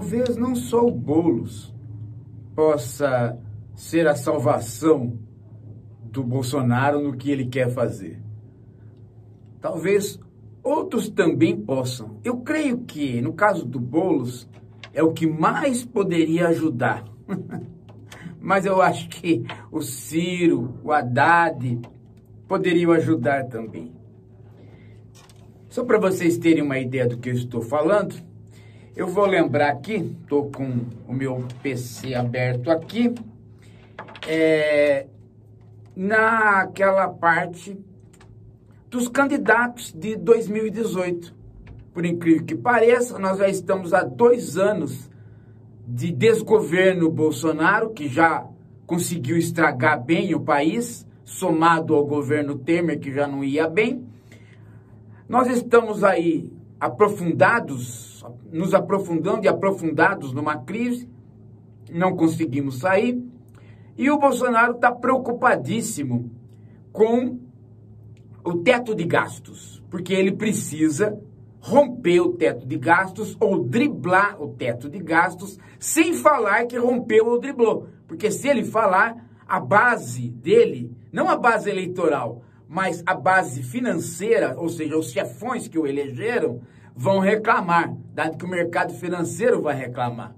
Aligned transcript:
talvez 0.00 0.34
não 0.34 0.56
só 0.56 0.86
o 0.86 0.90
Boulos 0.90 1.74
possa 2.56 3.38
ser 3.74 4.08
a 4.08 4.14
salvação 4.14 5.18
do 6.04 6.24
Bolsonaro 6.24 7.02
no 7.02 7.18
que 7.18 7.30
ele 7.30 7.44
quer 7.44 7.68
fazer. 7.70 8.18
Talvez 9.60 10.18
outros 10.62 11.10
também 11.10 11.54
possam. 11.54 12.18
Eu 12.24 12.38
creio 12.38 12.78
que, 12.78 13.20
no 13.20 13.34
caso 13.34 13.66
do 13.66 13.78
Boulos, 13.78 14.48
é 14.94 15.02
o 15.02 15.12
que 15.12 15.26
mais 15.26 15.84
poderia 15.84 16.48
ajudar. 16.48 17.04
Mas 18.40 18.64
eu 18.64 18.80
acho 18.80 19.06
que 19.10 19.44
o 19.70 19.82
Ciro, 19.82 20.78
o 20.82 20.92
Haddad 20.92 21.78
poderiam 22.48 22.92
ajudar 22.92 23.48
também. 23.48 23.92
Só 25.68 25.84
para 25.84 25.98
vocês 25.98 26.38
terem 26.38 26.62
uma 26.62 26.78
ideia 26.78 27.06
do 27.06 27.18
que 27.18 27.28
eu 27.28 27.34
estou 27.34 27.60
falando, 27.60 28.29
eu 29.00 29.06
vou 29.06 29.24
lembrar 29.24 29.70
aqui, 29.70 30.14
estou 30.20 30.50
com 30.50 30.84
o 31.08 31.14
meu 31.14 31.42
PC 31.62 32.14
aberto 32.14 32.70
aqui, 32.70 33.14
é, 34.28 35.06
naquela 35.96 37.08
parte 37.08 37.78
dos 38.90 39.08
candidatos 39.08 39.90
de 39.90 40.16
2018. 40.16 41.34
Por 41.94 42.04
incrível 42.04 42.44
que 42.44 42.54
pareça, 42.54 43.18
nós 43.18 43.38
já 43.38 43.48
estamos 43.48 43.94
há 43.94 44.02
dois 44.04 44.58
anos 44.58 45.08
de 45.88 46.12
desgoverno 46.12 47.10
Bolsonaro, 47.10 47.94
que 47.94 48.06
já 48.06 48.46
conseguiu 48.86 49.38
estragar 49.38 50.04
bem 50.04 50.34
o 50.34 50.40
país, 50.40 51.06
somado 51.24 51.94
ao 51.94 52.04
governo 52.04 52.58
Temer, 52.58 53.00
que 53.00 53.10
já 53.10 53.26
não 53.26 53.42
ia 53.42 53.66
bem. 53.66 54.06
Nós 55.26 55.48
estamos 55.48 56.04
aí 56.04 56.52
aprofundados, 56.80 58.24
nos 58.50 58.72
aprofundando 58.72 59.44
e 59.44 59.48
aprofundados 59.48 60.32
numa 60.32 60.56
crise, 60.56 61.08
não 61.92 62.16
conseguimos 62.16 62.78
sair. 62.78 63.22
E 63.96 64.10
o 64.10 64.18
Bolsonaro 64.18 64.74
está 64.74 64.90
preocupadíssimo 64.90 66.30
com 66.90 67.38
o 68.42 68.54
teto 68.54 68.94
de 68.94 69.04
gastos, 69.04 69.82
porque 69.90 70.14
ele 70.14 70.32
precisa 70.32 71.20
romper 71.60 72.20
o 72.20 72.32
teto 72.32 72.66
de 72.66 72.78
gastos 72.78 73.36
ou 73.38 73.62
driblar 73.62 74.40
o 74.42 74.48
teto 74.48 74.88
de 74.88 74.98
gastos, 74.98 75.58
sem 75.78 76.14
falar 76.14 76.64
que 76.64 76.78
rompeu 76.78 77.26
ou 77.26 77.38
driblou. 77.38 77.88
Porque 78.08 78.30
se 78.30 78.48
ele 78.48 78.64
falar, 78.64 79.28
a 79.46 79.60
base 79.60 80.30
dele, 80.30 80.90
não 81.12 81.28
a 81.28 81.36
base 81.36 81.68
eleitoral, 81.68 82.42
mas 82.70 83.02
a 83.04 83.14
base 83.16 83.64
financeira, 83.64 84.54
ou 84.56 84.68
seja, 84.68 84.96
os 84.96 85.10
chefões 85.10 85.66
que 85.66 85.76
o 85.76 85.88
elegeram, 85.88 86.60
vão 86.94 87.18
reclamar, 87.18 87.92
dado 88.14 88.38
que 88.38 88.44
o 88.44 88.48
mercado 88.48 88.94
financeiro 88.94 89.60
vai 89.60 89.74
reclamar. 89.74 90.36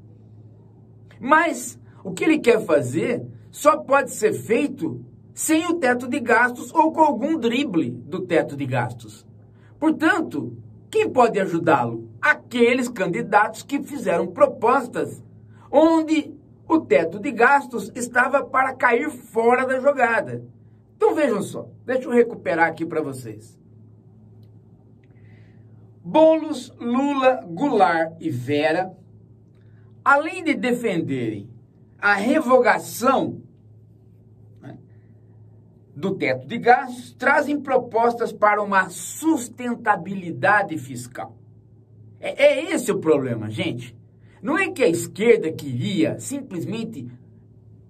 Mas 1.20 1.78
o 2.03 2.10
que 2.10 2.25
ele 2.25 2.38
quer 2.38 2.64
fazer 2.64 3.22
só 3.50 3.77
pode 3.77 4.12
ser 4.12 4.33
feito 4.33 5.05
sem 5.34 5.66
o 5.66 5.75
teto 5.75 6.08
de 6.08 6.19
gastos 6.20 6.72
ou 6.72 6.91
com 6.91 7.03
algum 7.03 7.36
drible 7.36 7.91
do 7.91 8.20
teto 8.20 8.56
de 8.56 8.64
gastos. 8.64 9.27
Portanto, 9.78 10.56
quem 10.91 11.10
pode 11.10 11.38
ajudá-lo? 11.38 12.08
Aqueles 12.19 12.88
candidatos 12.88 13.62
que 13.62 13.83
fizeram 13.83 14.27
propostas 14.27 15.22
onde 15.70 16.34
o 16.66 16.80
teto 16.80 17.20
de 17.20 17.30
gastos 17.30 17.92
estava 17.94 18.42
para 18.42 18.75
cair 18.75 19.10
fora 19.10 19.66
da 19.66 19.78
jogada. 19.78 20.42
Então 21.03 21.17
vejam 21.17 21.42
só, 21.42 21.69
deixa 21.84 22.05
eu 22.05 22.12
recuperar 22.12 22.69
aqui 22.69 22.86
para 22.86 23.03
vocês. 23.03 23.58
Bolos, 26.00 26.72
Lula, 26.78 27.44
Goulart 27.44 28.15
e 28.21 28.31
Vera, 28.31 28.97
além 30.04 30.44
de 30.44 30.54
defenderem 30.54 31.50
a 31.99 32.15
revogação 32.15 33.43
do 35.93 36.15
teto 36.15 36.47
de 36.47 36.56
gastos 36.56 37.12
trazem 37.15 37.60
propostas 37.60 38.32
para 38.32 38.62
uma 38.62 38.88
sustentabilidade 38.88 40.78
fiscal. 40.78 41.37
É, 42.21 42.44
é, 42.44 42.72
esse 42.72 42.93
o 42.93 43.00
problema, 43.00 43.50
gente. 43.50 43.98
Não 44.41 44.56
é 44.56 44.71
que 44.71 44.84
a 44.84 44.88
esquerda 44.88 45.50
queria 45.50 46.21
simplesmente 46.21 47.10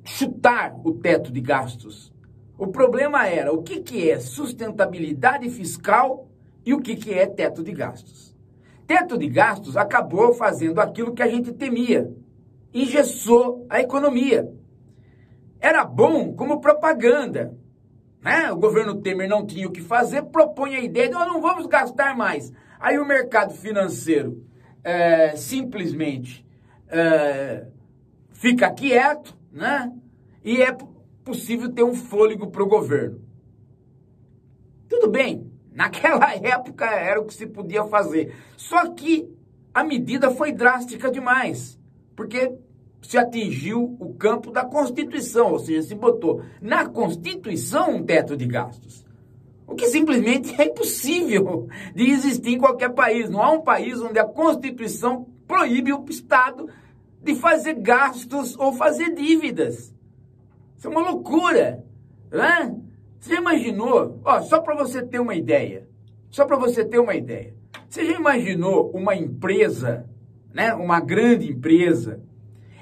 chutar 0.03 0.75
o 0.83 0.95
teto 0.95 1.31
de 1.31 1.43
gastos. 1.43 2.12
O 2.63 2.69
problema 2.69 3.27
era 3.27 3.53
o 3.53 3.61
que, 3.61 3.81
que 3.81 4.09
é 4.09 4.21
sustentabilidade 4.21 5.51
fiscal 5.51 6.29
e 6.65 6.73
o 6.73 6.81
que, 6.81 6.95
que 6.95 7.13
é 7.13 7.27
teto 7.27 7.61
de 7.61 7.73
gastos. 7.73 8.37
Teto 8.87 9.19
de 9.19 9.29
gastos 9.29 9.77
acabou 9.77 10.33
fazendo 10.33 10.81
aquilo 10.81 11.13
que 11.13 11.25
a 11.25 11.29
gente 11.29 11.53
temia. 11.53 12.15
Engessou 12.73 13.67
a 13.69 13.81
economia. 13.81 14.49
Era 15.59 15.85
bom 15.85 16.35
como 16.35 16.61
propaganda, 16.61 17.53
né? 18.23 18.53
O 18.53 18.57
governo 18.59 18.95
Temer 19.03 19.29
não 19.29 19.45
tinha 19.45 19.67
o 19.67 19.73
que 19.73 19.83
fazer, 19.83 20.23
propõe 20.23 20.77
a 20.77 20.81
ideia 20.81 21.09
de 21.09 21.15
nós 21.15 21.27
não 21.27 21.41
vamos 21.41 21.67
gastar 21.67 22.17
mais. 22.17 22.53
Aí 22.79 22.97
o 22.97 23.05
mercado 23.05 23.55
financeiro 23.55 24.41
é, 24.85 25.35
simplesmente 25.35 26.47
é, 26.89 27.67
fica 28.31 28.71
quieto, 28.71 29.37
né? 29.51 29.93
E 30.45 30.63
é 30.63 30.73
possível 31.25 31.71
ter 31.73 31.83
um 31.83 31.95
fôlego 31.95 32.51
para 32.51 32.63
o 32.63 32.69
governo. 32.69 33.21
Tudo 34.89 35.09
bem, 35.09 35.51
naquela 35.73 36.35
época 36.35 36.87
era 36.87 37.21
o 37.21 37.25
que 37.25 37.35
se 37.35 37.47
podia 37.47 37.85
fazer. 37.85 38.35
Só 38.57 38.91
que 38.91 39.29
a 39.73 39.83
medida 39.83 40.31
foi 40.31 40.53
drástica 40.53 41.11
demais, 41.11 41.79
porque 42.15 42.53
se 43.01 43.19
atingiu 43.19 43.97
o 43.99 44.15
campo 44.15 44.51
da 44.51 44.65
Constituição, 44.65 45.53
ou 45.53 45.59
seja, 45.59 45.83
se 45.83 45.95
botou 45.95 46.43
na 46.61 46.87
Constituição 46.87 47.97
um 47.97 48.05
teto 48.05 48.37
de 48.37 48.47
gastos. 48.47 49.05
O 49.67 49.75
que 49.75 49.87
simplesmente 49.87 50.55
é 50.61 50.67
impossível 50.67 51.69
de 51.95 52.11
existir 52.11 52.51
em 52.51 52.59
qualquer 52.59 52.91
país. 52.91 53.29
Não 53.29 53.43
há 53.43 53.51
um 53.53 53.63
país 53.63 54.01
onde 54.01 54.19
a 54.19 54.25
Constituição 54.25 55.27
proíbe 55.47 55.93
o 55.93 56.05
Estado 56.09 56.69
de 57.23 57.35
fazer 57.35 57.75
gastos 57.75 58.57
ou 58.59 58.73
fazer 58.73 59.15
dívidas. 59.15 59.92
Isso 60.83 60.89
é 60.89 60.91
uma 60.91 61.11
loucura. 61.13 61.85
Né? 62.29 62.77
Você 63.21 63.37
imaginou? 63.37 64.21
Ó, 64.25 64.41
só 64.41 64.61
para 64.61 64.75
você 64.75 65.01
ter 65.01 65.21
uma 65.21 65.33
ideia. 65.33 65.89
Só 66.29 66.45
para 66.45 66.57
você 66.57 66.85
ter 66.85 66.99
uma 66.99 67.15
ideia. 67.15 67.55
Você 67.89 68.05
já 68.05 68.19
imaginou 68.19 68.91
uma 68.91 69.15
empresa, 69.15 70.05
né, 70.53 70.75
uma 70.75 70.99
grande 70.99 71.53
empresa, 71.53 72.21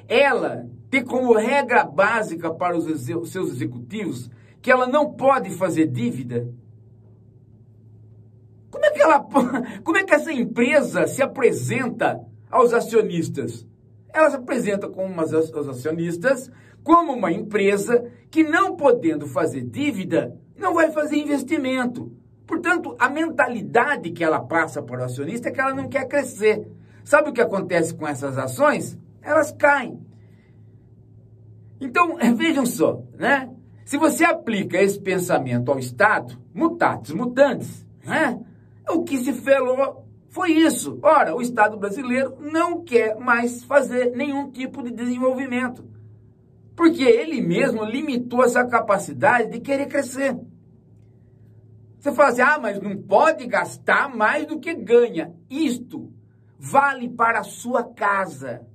ela 0.09 0.67
tem 0.89 1.05
como 1.05 1.35
regra 1.35 1.85
básica 1.85 2.51
para 2.51 2.75
os 2.75 3.03
seus 3.31 3.51
executivos 3.51 4.31
que 4.63 4.71
ela 4.71 4.87
não 4.87 5.13
pode 5.13 5.51
fazer 5.51 5.87
dívida? 5.87 6.49
Como 8.71 8.83
é 8.83 8.91
que 8.93 9.03
ela, 9.03 9.21
como 9.85 9.99
é 9.99 10.05
que 10.05 10.15
essa 10.15 10.33
empresa 10.33 11.07
se 11.07 11.23
apresenta 11.23 12.19
aos 12.51 12.73
acionistas? 12.73 13.67
Ela 14.11 14.31
se 14.31 14.37
apresenta 14.37 14.89
como 14.89 15.21
aos 15.21 15.35
acionistas 15.35 16.51
como 16.83 17.13
uma 17.13 17.33
empresa 17.33 18.11
que 18.31 18.43
não 18.43 18.77
podendo 18.77 19.27
fazer 19.27 19.63
dívida, 19.63 20.37
não 20.57 20.75
vai 20.75 20.91
fazer 20.91 21.17
investimento. 21.17 22.13
Portanto, 22.47 22.97
a 22.99 23.09
mentalidade 23.09 24.11
que 24.11 24.25
ela 24.25 24.41
passa 24.41 24.83
para 24.83 25.01
o 25.01 25.05
acionista 25.05 25.49
é 25.49 25.53
que 25.53 25.61
ela 25.61 25.75
não 25.75 25.89
quer 25.89 26.07
crescer. 26.07 26.69
Sabe 27.05 27.31
o 27.31 27.33
que 27.33 27.41
acontece 27.41 27.95
com 27.95 28.07
essas 28.07 28.37
ações? 28.37 28.99
elas 29.23 29.53
caem. 29.53 30.01
Então, 31.81 32.17
vejam 32.37 32.67
só, 32.67 33.03
né? 33.19 33.51
Se 33.85 33.97
você 33.97 34.25
aplica 34.25 34.81
esse 34.81 35.01
pensamento 35.01 35.71
ao 35.71 35.79
Estado, 35.79 36.39
mutatis 36.55 37.13
mutandis, 37.13 37.87
né? 38.05 38.41
O 38.89 39.03
que 39.03 39.19
se 39.19 39.33
falou 39.33 40.07
foi 40.29 40.53
isso. 40.53 40.99
Ora, 41.03 41.35
o 41.35 41.43
Estado 41.43 41.77
brasileiro 41.77 42.37
não 42.41 42.85
quer 42.85 43.19
mais 43.19 43.65
fazer 43.65 44.13
nenhum 44.15 44.51
tipo 44.51 44.83
de 44.83 44.93
desenvolvimento. 44.93 45.85
Porque 46.81 47.03
ele 47.03 47.43
mesmo 47.43 47.85
limitou 47.85 48.43
essa 48.43 48.65
capacidade 48.65 49.51
de 49.51 49.61
querer 49.61 49.85
crescer. 49.85 50.35
Você 51.99 52.11
fala 52.11 52.31
assim, 52.31 52.41
ah, 52.41 52.59
mas 52.59 52.81
não 52.81 52.97
pode 52.97 53.47
gastar 53.47 54.09
mais 54.09 54.47
do 54.47 54.59
que 54.59 54.73
ganha. 54.73 55.31
Isto 55.51 56.11
vale 56.59 57.07
para 57.11 57.41
a 57.41 57.45
sua 57.45 57.85
casa. 57.85 58.67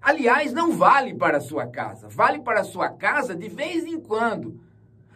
Aliás, 0.00 0.54
não 0.54 0.72
vale 0.72 1.12
para 1.16 1.36
a 1.36 1.40
sua 1.42 1.66
casa, 1.66 2.08
vale 2.08 2.40
para 2.40 2.60
a 2.60 2.64
sua 2.64 2.88
casa 2.88 3.36
de 3.36 3.50
vez 3.50 3.84
em 3.84 4.00
quando. 4.00 4.58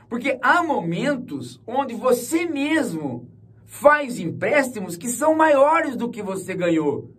Porque 0.06 0.38
há 0.43 0.62
momentos 0.62 1.62
onde 1.67 1.94
você 1.94 2.44
mesmo 2.44 3.26
faz 3.65 4.20
empréstimos 4.20 4.99
que 4.99 5.08
são 5.08 5.35
maiores 5.35 5.97
do 5.97 6.11
que 6.11 6.23
você 6.23 6.55
ganhou. 6.55 7.11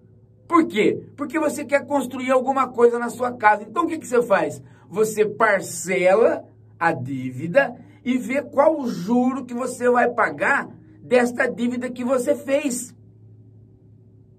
Por 0.47 0.67
quê? 0.67 1.03
Porque 1.17 1.39
você 1.39 1.65
quer 1.65 1.83
construir 1.87 2.29
alguma 2.29 2.67
coisa 2.67 2.99
na 2.99 3.09
sua 3.09 3.31
casa. 3.31 3.63
Então 3.63 3.85
o 3.85 3.87
que, 3.87 3.97
que 3.97 4.05
você 4.05 4.21
faz? 4.21 4.61
Você 4.93 5.25
parcela 5.25 6.47
a 6.79 6.91
dívida 6.91 7.75
e 8.05 8.15
vê 8.15 8.43
qual 8.43 8.79
o 8.79 8.87
juro 8.87 9.43
que 9.43 9.53
você 9.55 9.89
vai 9.89 10.11
pagar 10.11 10.69
desta 11.01 11.47
dívida 11.47 11.89
que 11.89 12.03
você 12.03 12.35
fez. 12.35 12.95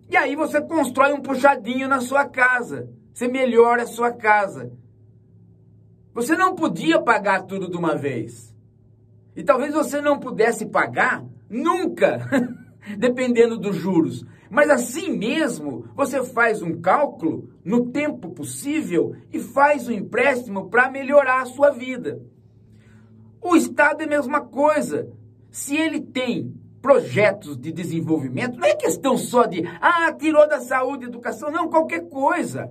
E 0.09 0.17
aí 0.17 0.37
você 0.37 0.61
constrói 0.61 1.13
um 1.13 1.21
puxadinho 1.21 1.89
na 1.89 2.01
sua 2.01 2.29
casa. 2.29 2.89
Você 3.13 3.27
melhora 3.27 3.83
a 3.83 3.87
sua 3.87 4.13
casa. 4.13 4.71
Você 6.15 6.37
não 6.37 6.55
podia 6.55 7.03
pagar 7.03 7.43
tudo 7.47 7.69
de 7.69 7.77
uma 7.77 7.97
vez. 7.97 8.55
E 9.35 9.43
talvez 9.43 9.75
você 9.75 10.01
não 10.01 10.21
pudesse 10.21 10.67
pagar 10.67 11.25
nunca, 11.51 12.21
dependendo 12.97 13.59
dos 13.59 13.75
juros. 13.75 14.25
Mas 14.55 14.71
assim 14.71 15.11
mesmo, 15.11 15.85
você 15.97 16.23
faz 16.23 16.63
um 16.63 16.81
cálculo 16.81 17.51
no 17.65 17.87
tempo 17.87 18.31
possível 18.31 19.17
e 19.33 19.41
faz 19.41 19.89
um 19.89 19.93
empréstimo 19.93 20.71
para 20.71 20.89
melhorar 20.89 21.43
a 21.43 21.47
sua 21.47 21.71
vida. 21.71 22.23
O 23.43 23.57
Estado 23.57 24.03
é 24.03 24.05
a 24.05 24.09
mesma 24.09 24.43
coisa. 24.43 25.11
Se 25.51 25.77
ele 25.77 26.01
tem 26.01 26.55
projetos 26.81 27.59
de 27.59 27.73
desenvolvimento, 27.73 28.57
não 28.57 28.69
é 28.69 28.77
questão 28.77 29.19
só 29.19 29.45
de, 29.45 29.65
ah, 29.81 30.13
tirou 30.13 30.49
da 30.49 30.61
saúde, 30.61 31.07
educação, 31.07 31.51
não, 31.51 31.69
qualquer 31.69 32.09
coisa. 32.09 32.71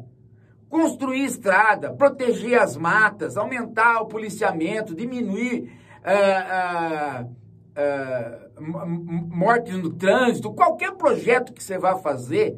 Construir 0.69 1.25
estrada, 1.25 1.91
proteger 1.91 2.61
as 2.61 2.77
matas, 2.77 3.35
aumentar 3.35 3.99
o 3.99 4.07
policiamento, 4.07 4.95
diminuir 4.95 5.69
ah, 6.01 6.13
ah, 6.49 7.25
ah, 7.75 8.49
mortes 8.63 9.77
no 9.77 9.91
trânsito, 9.91 10.53
qualquer 10.53 10.93
projeto 10.93 11.53
que 11.53 11.63
você 11.63 11.77
vá 11.77 11.95
fazer, 11.97 12.57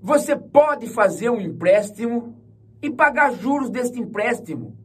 você 0.00 0.36
pode 0.36 0.88
fazer 0.88 1.30
um 1.30 1.40
empréstimo 1.40 2.36
e 2.82 2.90
pagar 2.90 3.34
juros 3.34 3.70
desse 3.70 3.98
empréstimo. 3.98 4.76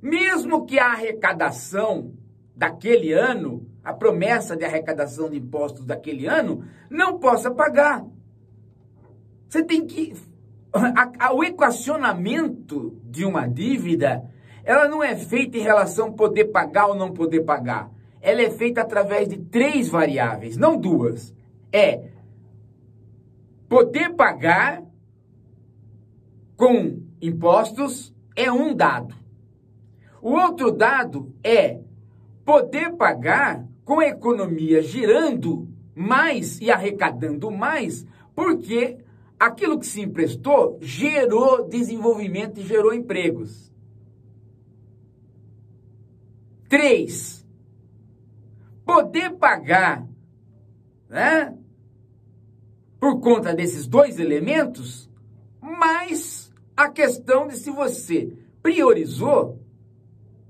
Mesmo 0.00 0.64
que 0.64 0.78
a 0.78 0.92
arrecadação 0.92 2.14
daquele 2.56 3.12
ano, 3.12 3.66
a 3.84 3.92
promessa 3.92 4.56
de 4.56 4.64
arrecadação 4.64 5.30
de 5.30 5.38
impostos 5.38 5.84
daquele 5.84 6.26
ano, 6.26 6.64
não 6.90 7.18
possa 7.18 7.50
pagar. 7.50 8.04
Você 9.48 9.62
tem 9.62 9.86
que. 9.86 10.14
A, 10.72 11.26
a, 11.26 11.34
o 11.34 11.44
equacionamento 11.44 12.98
de 13.04 13.24
uma 13.24 13.46
dívida, 13.46 14.24
ela 14.64 14.88
não 14.88 15.02
é 15.02 15.14
feita 15.14 15.58
em 15.58 15.60
relação 15.60 16.12
poder 16.12 16.46
pagar 16.46 16.86
ou 16.86 16.94
não 16.94 17.12
poder 17.12 17.42
pagar. 17.42 17.90
Ela 18.22 18.42
é 18.42 18.50
feita 18.50 18.80
através 18.80 19.28
de 19.28 19.36
três 19.36 19.88
variáveis, 19.88 20.56
não 20.56 20.78
duas. 20.78 21.34
É 21.72 22.08
poder 23.68 24.14
pagar 24.14 24.82
com 26.56 27.02
impostos 27.20 28.14
é 28.36 28.50
um 28.50 28.74
dado. 28.74 29.14
O 30.22 30.30
outro 30.34 30.70
dado 30.70 31.34
é 31.42 31.80
poder 32.44 32.92
pagar 32.92 33.66
com 33.84 33.98
a 33.98 34.06
economia 34.06 34.80
girando 34.82 35.68
mais 35.94 36.60
e 36.60 36.70
arrecadando 36.70 37.50
mais, 37.50 38.06
porque 38.34 38.98
aquilo 39.38 39.78
que 39.78 39.86
se 39.86 40.00
emprestou 40.00 40.78
gerou 40.80 41.68
desenvolvimento 41.68 42.60
e 42.60 42.66
gerou 42.66 42.94
empregos. 42.94 43.72
Três, 46.68 47.41
poder 48.92 49.30
pagar, 49.38 50.06
né, 51.08 51.56
por 53.00 53.20
conta 53.20 53.54
desses 53.54 53.86
dois 53.86 54.18
elementos, 54.18 55.08
mais 55.58 56.52
a 56.76 56.90
questão 56.90 57.48
de 57.48 57.56
se 57.56 57.70
você 57.70 58.36
priorizou 58.62 59.58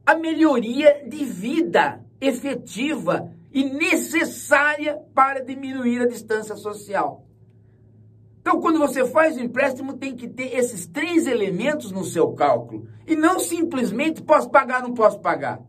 a 0.04 0.16
melhoria 0.16 1.08
de 1.08 1.24
vida 1.24 2.04
efetiva 2.20 3.32
e 3.52 3.62
necessária 3.62 5.00
para 5.14 5.44
diminuir 5.44 6.00
a 6.00 6.08
distância 6.08 6.56
social. 6.56 7.24
Então, 8.40 8.60
quando 8.60 8.80
você 8.80 9.06
faz 9.06 9.36
o 9.36 9.40
empréstimo, 9.40 9.98
tem 9.98 10.16
que 10.16 10.26
ter 10.26 10.56
esses 10.56 10.84
três 10.84 11.28
elementos 11.28 11.92
no 11.92 12.04
seu 12.04 12.32
cálculo. 12.32 12.88
E 13.06 13.14
não 13.14 13.38
simplesmente 13.38 14.20
posso 14.20 14.50
pagar, 14.50 14.82
não 14.82 14.94
posso 14.94 15.20
pagar. 15.20 15.62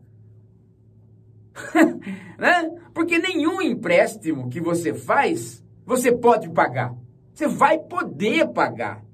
né? 2.38 2.70
Porque 2.92 3.18
nenhum 3.18 3.60
empréstimo 3.62 4.48
que 4.48 4.60
você 4.60 4.92
faz, 4.92 5.62
você 5.84 6.12
pode 6.12 6.48
pagar. 6.50 6.94
Você 7.32 7.46
vai 7.46 7.78
poder 7.78 8.48
pagar. 8.48 9.04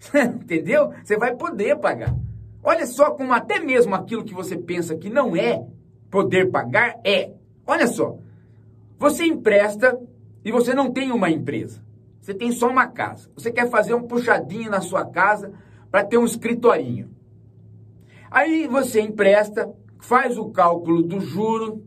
Entendeu? 0.14 0.92
Você 1.02 1.16
vai 1.16 1.34
poder 1.34 1.76
pagar. 1.76 2.14
Olha 2.62 2.86
só 2.86 3.10
como 3.10 3.32
até 3.32 3.58
mesmo 3.58 3.94
aquilo 3.94 4.24
que 4.24 4.34
você 4.34 4.56
pensa 4.56 4.96
que 4.96 5.10
não 5.10 5.36
é 5.36 5.66
poder 6.10 6.50
pagar 6.50 7.00
é. 7.04 7.32
Olha 7.66 7.86
só. 7.86 8.18
Você 8.98 9.24
empresta 9.24 9.98
e 10.44 10.52
você 10.52 10.74
não 10.74 10.92
tem 10.92 11.10
uma 11.10 11.30
empresa. 11.30 11.82
Você 12.20 12.32
tem 12.32 12.52
só 12.52 12.68
uma 12.68 12.86
casa. 12.86 13.28
Você 13.34 13.50
quer 13.50 13.68
fazer 13.68 13.94
um 13.94 14.06
puxadinho 14.06 14.70
na 14.70 14.80
sua 14.80 15.04
casa 15.04 15.52
para 15.90 16.04
ter 16.04 16.18
um 16.18 16.24
escritorinho. 16.24 17.10
Aí 18.30 18.66
você 18.66 19.00
empresta, 19.00 19.70
faz 20.02 20.36
o 20.36 20.50
cálculo 20.50 21.02
do 21.02 21.20
juro 21.20 21.84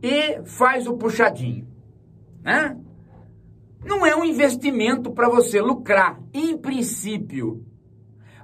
e 0.00 0.40
faz 0.44 0.86
o 0.86 0.94
puxadinho. 0.96 1.66
Né? 2.42 2.78
Não 3.84 4.06
é 4.06 4.14
um 4.14 4.24
investimento 4.24 5.10
para 5.10 5.28
você 5.28 5.60
lucrar, 5.60 6.20
em 6.32 6.56
princípio. 6.56 7.66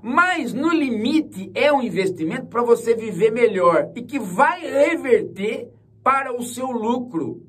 Mas 0.03 0.53
no 0.53 0.71
limite 0.71 1.51
é 1.55 1.73
um 1.73 1.81
investimento 1.81 2.47
para 2.47 2.63
você 2.63 2.95
viver 2.95 3.31
melhor 3.31 3.93
e 3.95 4.03
que 4.03 4.19
vai 4.19 4.61
reverter 4.61 5.71
para 6.03 6.37
o 6.37 6.43
seu 6.43 6.71
lucro. 6.71 7.47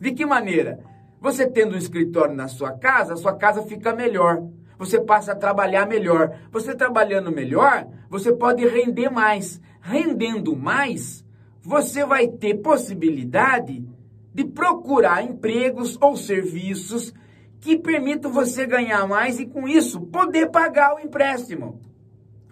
De 0.00 0.12
que 0.12 0.24
maneira? 0.24 0.78
Você 1.20 1.46
tendo 1.46 1.74
um 1.74 1.78
escritório 1.78 2.34
na 2.34 2.48
sua 2.48 2.72
casa, 2.72 3.14
a 3.14 3.16
sua 3.16 3.34
casa 3.34 3.62
fica 3.62 3.92
melhor. 3.92 4.42
Você 4.78 5.00
passa 5.00 5.32
a 5.32 5.36
trabalhar 5.36 5.86
melhor. 5.86 6.36
Você 6.50 6.74
trabalhando 6.74 7.30
melhor, 7.30 7.86
você 8.08 8.32
pode 8.32 8.66
render 8.66 9.10
mais. 9.10 9.60
Rendendo 9.82 10.54
mais, 10.54 11.24
você 11.60 12.06
vai 12.06 12.28
ter 12.28 12.54
possibilidade 12.62 13.84
de 14.32 14.44
procurar 14.44 15.24
empregos 15.24 15.98
ou 16.00 16.16
serviços 16.16 17.12
que 17.60 17.76
permitam 17.76 18.32
você 18.32 18.64
ganhar 18.64 19.06
mais 19.06 19.40
e 19.40 19.46
com 19.46 19.68
isso 19.68 20.00
poder 20.00 20.50
pagar 20.50 20.94
o 20.94 21.00
empréstimo. 21.00 21.80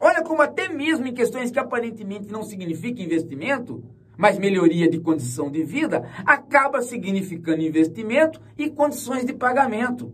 Olha 0.01 0.23
como 0.23 0.43
até 0.43 0.69
mesmo 0.69 1.07
em 1.07 1.15
questões 1.15 1.51
que 1.51 1.59
aparentemente 1.59 2.33
não 2.33 2.43
significam 2.43 3.05
investimento, 3.05 3.83
mas 4.17 4.39
melhoria 4.39 4.89
de 4.89 4.99
condição 4.99 5.51
de 5.51 5.63
vida, 5.63 6.09
acaba 6.27 6.83
significando 6.83 7.63
investimento 7.63 8.41
e 8.59 8.69
condições 8.69 9.25
de 9.25 9.33
pagamento. 9.33 10.13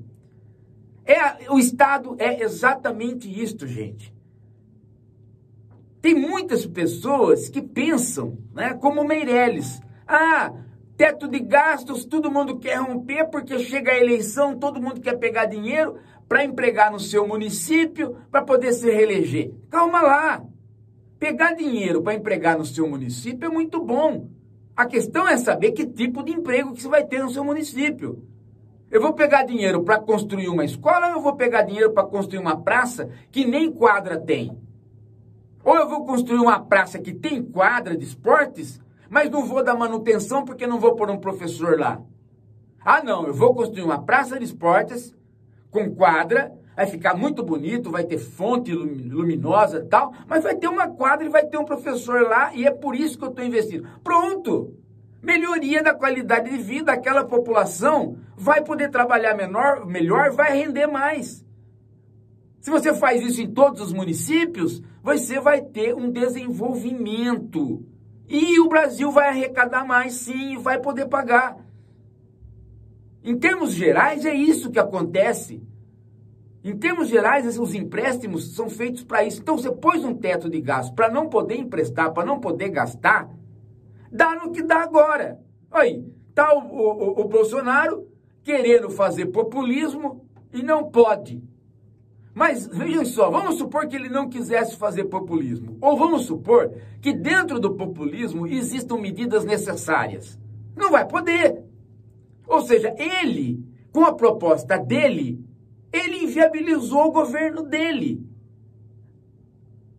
É, 1.05 1.51
o 1.51 1.59
Estado 1.59 2.15
é 2.19 2.43
exatamente 2.43 3.29
isto, 3.29 3.67
gente. 3.67 4.16
Tem 6.07 6.15
muitas 6.15 6.65
pessoas 6.65 7.49
que 7.49 7.61
pensam, 7.61 8.39
né, 8.55 8.75
como 8.75 9.03
Meirelles. 9.03 9.81
Ah, 10.07 10.53
teto 10.97 11.27
de 11.27 11.41
gastos, 11.41 12.05
todo 12.05 12.31
mundo 12.31 12.61
quer 12.61 12.77
romper 12.77 13.25
porque 13.29 13.59
chega 13.59 13.91
a 13.91 13.99
eleição, 13.99 14.57
todo 14.57 14.81
mundo 14.81 15.01
quer 15.01 15.19
pegar 15.19 15.47
dinheiro 15.47 15.97
para 16.29 16.45
empregar 16.45 16.93
no 16.93 17.01
seu 17.01 17.27
município 17.27 18.19
para 18.31 18.41
poder 18.41 18.73
se 18.73 18.89
reeleger. 18.89 19.53
Calma 19.69 20.01
lá. 20.01 20.45
Pegar 21.19 21.55
dinheiro 21.55 22.01
para 22.01 22.15
empregar 22.15 22.57
no 22.57 22.65
seu 22.65 22.89
município 22.89 23.49
é 23.49 23.53
muito 23.53 23.83
bom. 23.83 24.29
A 24.77 24.87
questão 24.87 25.27
é 25.27 25.37
saber 25.37 25.73
que 25.73 25.85
tipo 25.85 26.23
de 26.23 26.31
emprego 26.31 26.73
que 26.73 26.83
você 26.83 26.89
vai 26.89 27.05
ter 27.05 27.21
no 27.21 27.31
seu 27.31 27.43
município. 27.43 28.23
Eu 28.93 29.03
vou 29.03 29.13
pegar 29.13 29.43
dinheiro 29.43 29.83
para 29.83 29.99
construir 29.99 30.49
uma 30.49 30.65
escola 30.65 31.09
ou 31.09 31.15
eu 31.15 31.21
vou 31.21 31.35
pegar 31.35 31.63
dinheiro 31.63 31.91
para 31.91 32.07
construir 32.07 32.39
uma 32.39 32.63
praça 32.63 33.11
que 33.33 33.45
nem 33.45 33.73
quadra 33.73 34.21
tem? 34.21 34.66
Ou 35.67 35.75
eu 35.75 35.89
vou 35.89 36.05
construir 36.05 36.39
uma 36.39 36.61
praça 36.61 36.97
que 36.97 37.13
tem 37.13 37.43
quadra 37.43 37.97
de 37.97 38.05
esportes, 38.05 38.81
mas 39.11 39.29
não 39.29 39.45
vou 39.45 39.65
dar 39.65 39.75
manutenção 39.75 40.45
porque 40.45 40.65
não 40.65 40.79
vou 40.79 40.95
pôr 40.95 41.11
um 41.11 41.19
professor 41.19 41.77
lá. 41.77 42.01
Ah, 42.85 43.03
não, 43.03 43.27
eu 43.27 43.35
vou 43.35 43.53
construir 43.53 43.83
uma 43.83 44.01
praça 44.01 44.39
de 44.39 44.45
esportes 44.45 45.13
com 45.69 45.93
quadra, 45.93 46.53
vai 46.77 46.87
ficar 46.87 47.17
muito 47.17 47.43
bonito, 47.43 47.91
vai 47.91 48.05
ter 48.05 48.19
fonte 48.19 48.73
luminosa 48.73 49.79
e 49.79 49.89
tal, 49.89 50.13
mas 50.29 50.45
vai 50.45 50.55
ter 50.55 50.69
uma 50.69 50.87
quadra 50.87 51.27
e 51.27 51.31
vai 51.31 51.45
ter 51.45 51.59
um 51.59 51.65
professor 51.65 52.23
lá 52.23 52.55
e 52.55 52.65
é 52.65 52.71
por 52.71 52.95
isso 52.95 53.19
que 53.19 53.25
eu 53.25 53.31
estou 53.31 53.45
investindo. 53.45 53.89
Pronto! 54.05 54.73
Melhoria 55.21 55.83
da 55.83 55.93
qualidade 55.93 56.49
de 56.49 56.59
vida 56.59 56.93
daquela 56.93 57.25
população, 57.25 58.19
vai 58.37 58.63
poder 58.63 58.89
trabalhar 58.89 59.35
menor, 59.35 59.85
melhor, 59.85 60.31
vai 60.31 60.57
render 60.57 60.87
mais. 60.87 61.45
Se 62.67 62.71
você 62.73 62.93
faz 62.93 63.23
isso 63.23 63.41
em 63.41 63.49
todos 63.49 63.81
os 63.81 63.93
municípios, 63.93 64.83
você 65.01 65.39
vai 65.39 65.63
ter 65.63 65.95
um 65.95 66.11
desenvolvimento. 66.11 67.87
E 68.29 68.59
o 68.59 68.69
Brasil 68.69 69.13
vai 69.13 69.29
arrecadar 69.29 69.87
mais, 69.87 70.15
sim, 70.15 70.59
vai 70.59 70.81
poder 70.81 71.07
pagar. 71.07 71.65
Em 73.23 73.39
termos 73.39 73.71
gerais, 73.71 74.27
é 74.27 74.35
isso 74.35 74.73
que 74.73 74.81
acontece. 74.81 75.63
Em 76.65 76.77
termos 76.77 77.07
gerais, 77.07 77.57
os 77.57 77.73
empréstimos 77.73 78.57
são 78.57 78.69
feitos 78.69 79.05
para 79.05 79.23
isso. 79.23 79.41
Então, 79.41 79.57
você 79.57 79.71
pôs 79.71 80.05
um 80.05 80.17
teto 80.17 80.51
de 80.51 80.61
gasto 80.61 80.93
para 80.93 81.09
não 81.09 81.29
poder 81.29 81.57
emprestar, 81.57 82.13
para 82.13 82.27
não 82.27 82.41
poder 82.41 82.71
gastar, 82.71 83.31
dá 84.11 84.35
no 84.35 84.51
que 84.51 84.65
dá 84.65 84.83
agora. 84.83 85.41
Aí, 85.71 86.05
tá 86.35 86.53
o, 86.53 86.67
o, 86.67 87.21
o 87.21 87.29
Bolsonaro 87.29 88.09
querendo 88.43 88.91
fazer 88.91 89.27
populismo 89.27 90.27
e 90.53 90.65
não 90.65 90.91
pode. 90.91 91.46
Mas 92.37 92.67
vejam 92.67 93.03
só, 93.07 93.31
vamos 93.31 93.57
supor 93.57 93.89
que 93.89 93.97
ele 93.97 94.11
não 94.11 94.29
quisesse 94.29 94.77
fazer 94.77 95.05
populismo. 95.05 95.79
Ou 95.81 95.97
vamos 95.97 96.27
supor 96.27 96.71
que 97.01 97.15
dentro 97.15 97.59
do 97.59 97.75
populismo 97.75 98.47
existam 98.47 98.99
medidas 98.99 99.43
necessárias. 99.43 100.39
Não 100.77 100.91
vai 100.91 101.09
poder. 101.09 101.65
Ou 102.47 102.61
seja, 102.61 102.95
ele, 102.99 103.65
com 103.91 104.05
a 104.05 104.15
proposta 104.15 104.77
dele, 104.77 105.43
ele 105.91 106.25
inviabilizou 106.25 107.07
o 107.07 107.11
governo 107.11 107.63
dele. 107.63 108.23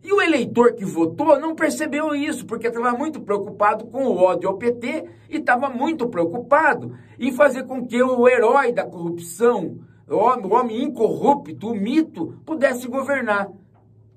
E 0.00 0.12
o 0.12 0.22
eleitor 0.22 0.74
que 0.74 0.84
votou 0.84 1.40
não 1.40 1.56
percebeu 1.56 2.14
isso, 2.14 2.46
porque 2.46 2.68
estava 2.68 2.96
muito 2.96 3.20
preocupado 3.20 3.86
com 3.86 4.04
o 4.04 4.16
ódio 4.16 4.48
ao 4.48 4.56
PT 4.56 5.06
e 5.28 5.38
estava 5.38 5.68
muito 5.68 6.08
preocupado 6.08 6.96
em 7.18 7.32
fazer 7.32 7.64
com 7.64 7.84
que 7.84 8.00
o 8.00 8.28
herói 8.28 8.72
da 8.72 8.84
corrupção, 8.84 9.80
o 10.10 10.54
homem, 10.54 10.82
incorrupto, 10.82 11.70
o 11.70 11.74
mito, 11.74 12.40
pudesse 12.44 12.88
governar. 12.88 13.50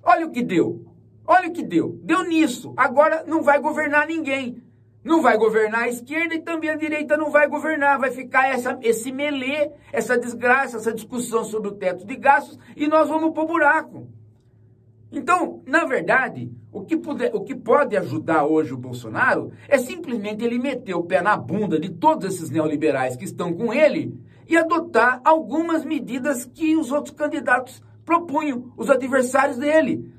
Olha 0.04 0.26
o 0.26 0.32
que 0.32 0.42
deu. 0.42 0.86
Olha 1.28 1.50
o 1.50 1.54
que 1.54 1.64
deu. 1.64 2.00
Deu 2.04 2.24
nisso. 2.24 2.74
Agora 2.78 3.24
não 3.28 3.42
vai 3.42 3.60
governar 3.60 4.08
ninguém. 4.08 4.62
Não 5.04 5.22
vai 5.22 5.38
governar 5.38 5.84
a 5.84 5.90
esquerda 5.90 6.36
e 6.36 6.42
também 6.42 6.70
a 6.70 6.76
direita 6.76 7.18
não 7.18 7.32
vai 7.32 7.48
governar. 7.48 8.00
Vai 8.00 8.12
ficar 8.12 8.50
essa, 8.50 8.78
esse 8.82 9.12
melê, 9.12 9.72
essa 9.92 10.18
desgraça, 10.18 10.78
essa 10.78 10.94
discussão 10.94 11.44
sobre 11.44 11.70
o 11.70 11.76
teto 11.76 12.06
de 12.06 12.16
gastos 12.16 12.58
e 12.76 12.88
nós 12.88 13.10
vamos 13.10 13.32
pro 13.32 13.48
buraco. 13.48 14.08
Então, 15.12 15.62
na 15.66 15.84
verdade, 15.84 16.50
o 16.72 16.86
que, 16.86 16.96
puder, 16.96 17.36
o 17.36 17.42
que 17.42 17.54
pode 17.54 17.98
ajudar 17.98 18.46
hoje 18.46 18.74
o 18.74 18.78
Bolsonaro 18.78 19.52
é 19.68 19.78
simplesmente 19.78 20.44
ele 20.44 20.58
meter 20.58 20.94
o 20.96 21.04
pé 21.04 21.22
na 21.22 21.36
bunda 21.36 21.78
de 21.78 21.90
todos 21.90 22.34
esses 22.34 22.50
neoliberais 22.50 23.18
que 23.18 23.26
estão 23.26 23.54
com 23.54 23.74
ele 23.74 24.18
e 24.52 24.58
adotar 24.58 25.22
algumas 25.24 25.86
medidas 25.86 26.46
que 26.46 26.76
os 26.76 26.92
outros 26.92 27.16
candidatos 27.16 27.82
propunham, 28.04 28.74
os 28.76 28.90
adversários 28.90 29.58
dele. 29.58 30.14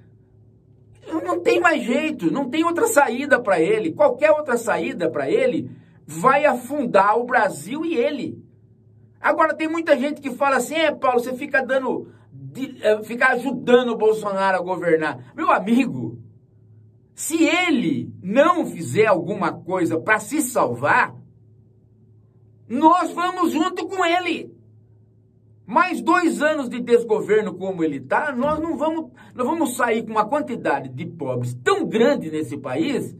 Não 1.24 1.40
tem 1.40 1.60
mais 1.60 1.82
jeito, 1.82 2.32
não 2.32 2.48
tem 2.48 2.64
outra 2.64 2.86
saída 2.86 3.38
para 3.38 3.60
ele. 3.60 3.92
Qualquer 3.92 4.30
outra 4.30 4.56
saída 4.56 5.10
para 5.10 5.28
ele 5.30 5.70
vai 6.06 6.46
afundar 6.46 7.18
o 7.18 7.24
Brasil 7.24 7.84
e 7.84 7.94
ele. 7.94 8.42
Agora, 9.20 9.54
tem 9.54 9.68
muita 9.68 9.98
gente 9.98 10.20
que 10.20 10.30
fala 10.30 10.56
assim: 10.56 10.76
é, 10.76 10.90
Paulo, 10.90 11.20
você 11.20 11.34
fica 11.34 11.64
dando 11.64 12.08
de, 12.32 12.78
uh, 12.86 13.04
ficar 13.04 13.32
ajudando 13.32 13.90
o 13.90 13.98
Bolsonaro 13.98 14.56
a 14.56 14.62
governar. 14.62 15.32
Meu 15.36 15.50
amigo, 15.50 16.18
se 17.14 17.44
ele 17.44 18.10
não 18.22 18.64
fizer 18.64 19.06
alguma 19.06 19.52
coisa 19.52 20.00
para 20.00 20.18
se 20.18 20.40
salvar, 20.40 21.14
nós 22.68 23.12
vamos 23.12 23.52
junto 23.52 23.86
com 23.86 24.04
ele. 24.04 24.54
Mais 25.66 26.00
dois 26.00 26.42
anos 26.42 26.68
de 26.68 26.80
desgoverno 26.80 27.54
como 27.54 27.84
ele 27.84 27.98
está, 27.98 28.32
nós 28.32 28.58
não 28.58 28.76
vamos, 28.76 29.10
nós 29.34 29.46
vamos 29.46 29.76
sair 29.76 30.02
com 30.04 30.10
uma 30.10 30.28
quantidade 30.28 30.88
de 30.88 31.06
pobres 31.06 31.54
tão 31.62 31.86
grande 31.86 32.30
nesse 32.30 32.56
país 32.56 33.16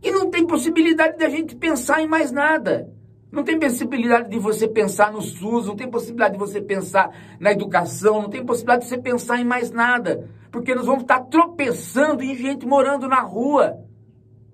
que 0.00 0.10
não 0.10 0.30
tem 0.30 0.46
possibilidade 0.46 1.16
de 1.16 1.24
a 1.24 1.28
gente 1.28 1.56
pensar 1.56 2.02
em 2.02 2.06
mais 2.06 2.32
nada. 2.32 2.92
Não 3.30 3.42
tem 3.42 3.58
possibilidade 3.58 4.28
de 4.28 4.38
você 4.38 4.68
pensar 4.68 5.10
no 5.10 5.22
SUS, 5.22 5.66
não 5.66 5.74
tem 5.74 5.88
possibilidade 5.88 6.34
de 6.34 6.38
você 6.38 6.60
pensar 6.60 7.16
na 7.40 7.50
educação, 7.50 8.20
não 8.20 8.28
tem 8.28 8.44
possibilidade 8.44 8.82
de 8.82 8.88
você 8.90 8.98
pensar 8.98 9.40
em 9.40 9.44
mais 9.44 9.70
nada. 9.70 10.28
Porque 10.50 10.74
nós 10.74 10.84
vamos 10.84 11.02
estar 11.02 11.20
tropeçando 11.20 12.22
em 12.22 12.36
gente 12.36 12.66
morando 12.66 13.08
na 13.08 13.22
rua, 13.22 13.78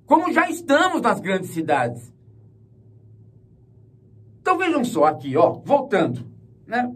como 0.07 0.33
já 0.33 0.49
estamos 0.49 1.03
nas 1.03 1.19
grandes 1.19 1.51
cidades. 1.51 2.13
Então 4.49 4.57
vejam 4.57 4.83
só 4.83 5.05
aqui, 5.05 5.37
ó, 5.37 5.61
voltando, 5.63 6.25
né? 6.67 6.91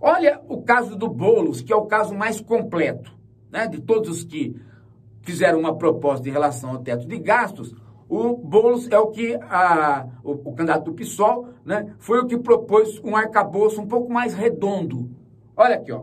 Olha 0.00 0.42
o 0.48 0.62
caso 0.62 0.96
do 0.96 1.06
Bolos, 1.06 1.62
que 1.62 1.72
é 1.72 1.76
o 1.76 1.86
caso 1.86 2.12
mais 2.12 2.40
completo, 2.40 3.16
né, 3.52 3.68
de 3.68 3.80
todos 3.80 4.08
os 4.10 4.24
que 4.24 4.60
fizeram 5.22 5.60
uma 5.60 5.78
proposta 5.78 6.28
em 6.28 6.32
relação 6.32 6.70
ao 6.70 6.78
teto 6.78 7.06
de 7.06 7.16
gastos. 7.20 7.72
O 8.08 8.36
Boulos 8.36 8.88
é 8.90 8.98
o 8.98 9.12
que 9.12 9.36
a, 9.42 10.08
o, 10.24 10.32
o, 10.32 10.52
candidato 10.56 10.86
do 10.86 10.92
PSOL, 10.92 11.50
né, 11.64 11.94
foi 12.00 12.18
o 12.18 12.26
que 12.26 12.36
propôs 12.36 13.00
um 13.04 13.14
arcabouço 13.14 13.80
um 13.80 13.86
pouco 13.86 14.12
mais 14.12 14.34
redondo. 14.34 15.08
Olha 15.56 15.76
aqui, 15.76 15.92
ó. 15.92 16.02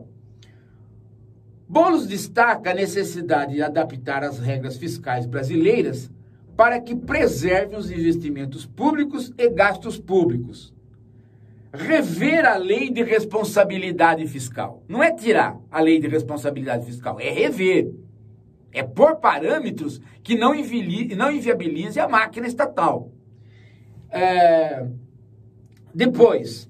Boulos 1.68 2.08
destaca 2.08 2.72
a 2.72 2.74
necessidade 2.74 3.56
de 3.56 3.62
adaptar 3.62 4.24
as 4.24 4.40
regras 4.40 4.78
fiscais 4.78 5.26
brasileiras 5.26 6.10
para 6.56 6.80
que 6.80 6.96
preserve 6.96 7.76
os 7.76 7.92
investimentos 7.92 8.66
públicos 8.66 9.34
e 9.38 9.50
gastos 9.50 10.00
públicos. 10.00 10.74
Rever 11.76 12.46
a 12.46 12.58
lei 12.58 12.90
de 12.90 13.04
responsabilidade 13.04 14.26
fiscal. 14.28 14.84
Não 14.88 15.04
é 15.04 15.12
tirar 15.12 15.60
a 15.70 15.80
lei 15.80 16.00
de 16.00 16.08
responsabilidade 16.08 16.86
fiscal, 16.86 17.20
é 17.20 17.30
rever 17.30 17.94
é 18.76 18.84
por 18.84 19.16
parâmetros 19.16 20.02
que 20.22 20.38
não, 20.38 20.54
não 21.16 21.32
inviabilize 21.32 21.98
a 21.98 22.10
máquina 22.10 22.46
estatal. 22.46 23.10
É, 24.10 24.86
depois, 25.94 26.70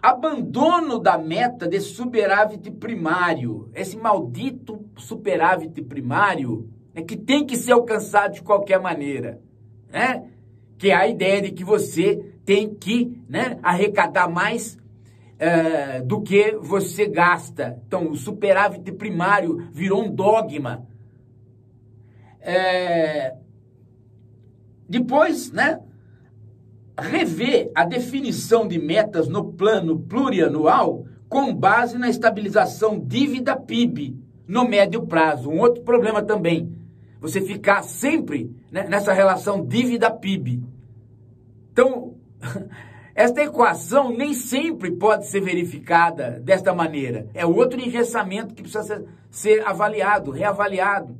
abandono 0.00 1.00
da 1.00 1.18
meta 1.18 1.66
de 1.66 1.80
superávit 1.80 2.70
primário. 2.70 3.68
Esse 3.74 3.96
maldito 3.96 4.88
superávit 4.96 5.82
primário 5.82 6.70
é 6.94 7.02
que 7.02 7.16
tem 7.16 7.44
que 7.44 7.56
ser 7.56 7.72
alcançado 7.72 8.34
de 8.34 8.42
qualquer 8.42 8.80
maneira. 8.80 9.40
Né? 9.90 10.30
Que 10.78 10.90
é 10.90 10.94
a 10.94 11.08
ideia 11.08 11.42
de 11.42 11.50
que 11.50 11.64
você 11.64 12.25
tem 12.46 12.74
que 12.74 13.20
né, 13.28 13.58
arrecadar 13.62 14.28
mais 14.28 14.78
é, 15.38 16.00
do 16.00 16.22
que 16.22 16.52
você 16.52 17.06
gasta. 17.06 17.78
Então, 17.86 18.10
o 18.10 18.16
superávit 18.16 18.90
primário 18.92 19.68
virou 19.72 20.02
um 20.02 20.10
dogma 20.10 20.86
é, 22.48 23.34
depois, 24.88 25.50
né, 25.50 25.80
rever 26.96 27.72
a 27.74 27.84
definição 27.84 28.68
de 28.68 28.78
metas 28.78 29.26
no 29.26 29.52
plano 29.52 29.98
plurianual 29.98 31.04
com 31.28 31.52
base 31.52 31.98
na 31.98 32.08
estabilização 32.08 33.00
dívida 33.00 33.56
PIB 33.56 34.16
no 34.46 34.66
médio 34.66 35.04
prazo. 35.06 35.50
Um 35.50 35.58
outro 35.58 35.82
problema 35.82 36.22
também, 36.22 36.72
você 37.20 37.40
ficar 37.40 37.82
sempre 37.82 38.54
né, 38.70 38.86
nessa 38.88 39.12
relação 39.12 39.66
dívida 39.66 40.08
PIB. 40.08 40.62
Então, 41.72 42.14
esta 43.14 43.42
equação 43.42 44.10
nem 44.10 44.34
sempre 44.34 44.90
pode 44.90 45.26
ser 45.26 45.40
verificada 45.40 46.38
desta 46.40 46.74
maneira. 46.74 47.28
É 47.32 47.46
outro 47.46 47.80
engessamento 47.80 48.54
que 48.54 48.62
precisa 48.62 48.84
ser, 48.84 49.08
ser 49.30 49.66
avaliado, 49.66 50.30
reavaliado. 50.30 51.18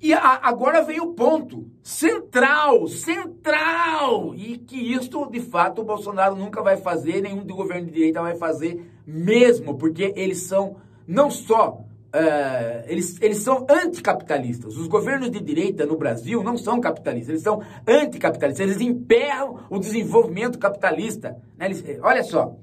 E 0.00 0.14
a, 0.14 0.40
agora 0.42 0.82
vem 0.82 1.00
o 1.00 1.12
ponto 1.12 1.68
central, 1.82 2.86
central, 2.86 4.32
e 4.34 4.56
que 4.56 4.76
isso, 4.76 5.26
de 5.26 5.40
fato, 5.40 5.82
o 5.82 5.84
Bolsonaro 5.84 6.36
nunca 6.36 6.62
vai 6.62 6.76
fazer, 6.76 7.20
nenhum 7.20 7.44
do 7.44 7.56
governo 7.56 7.86
de 7.86 7.94
direita 7.94 8.22
vai 8.22 8.36
fazer 8.36 8.90
mesmo, 9.04 9.76
porque 9.76 10.12
eles 10.16 10.42
são 10.42 10.76
não 11.06 11.30
só 11.30 11.84
Uh, 12.18 12.82
eles, 12.86 13.16
eles 13.20 13.36
são 13.38 13.64
anticapitalistas. 13.70 14.76
Os 14.76 14.88
governos 14.88 15.30
de 15.30 15.40
direita 15.40 15.86
no 15.86 15.96
Brasil 15.96 16.42
não 16.42 16.56
são 16.56 16.80
capitalistas, 16.80 17.28
eles 17.28 17.42
são 17.42 17.62
anticapitalistas. 17.86 18.66
Eles 18.66 18.80
emperram 18.80 19.60
o 19.70 19.78
desenvolvimento 19.78 20.58
capitalista. 20.58 21.40
Né? 21.56 21.66
Eles, 21.66 21.84
olha 22.02 22.24
só, 22.24 22.56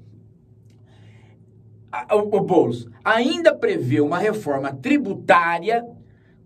o, 2.12 2.36
o 2.36 2.40
Boulos 2.42 2.86
ainda 3.02 3.54
prevê 3.54 4.02
uma 4.02 4.18
reforma 4.18 4.74
tributária 4.74 5.82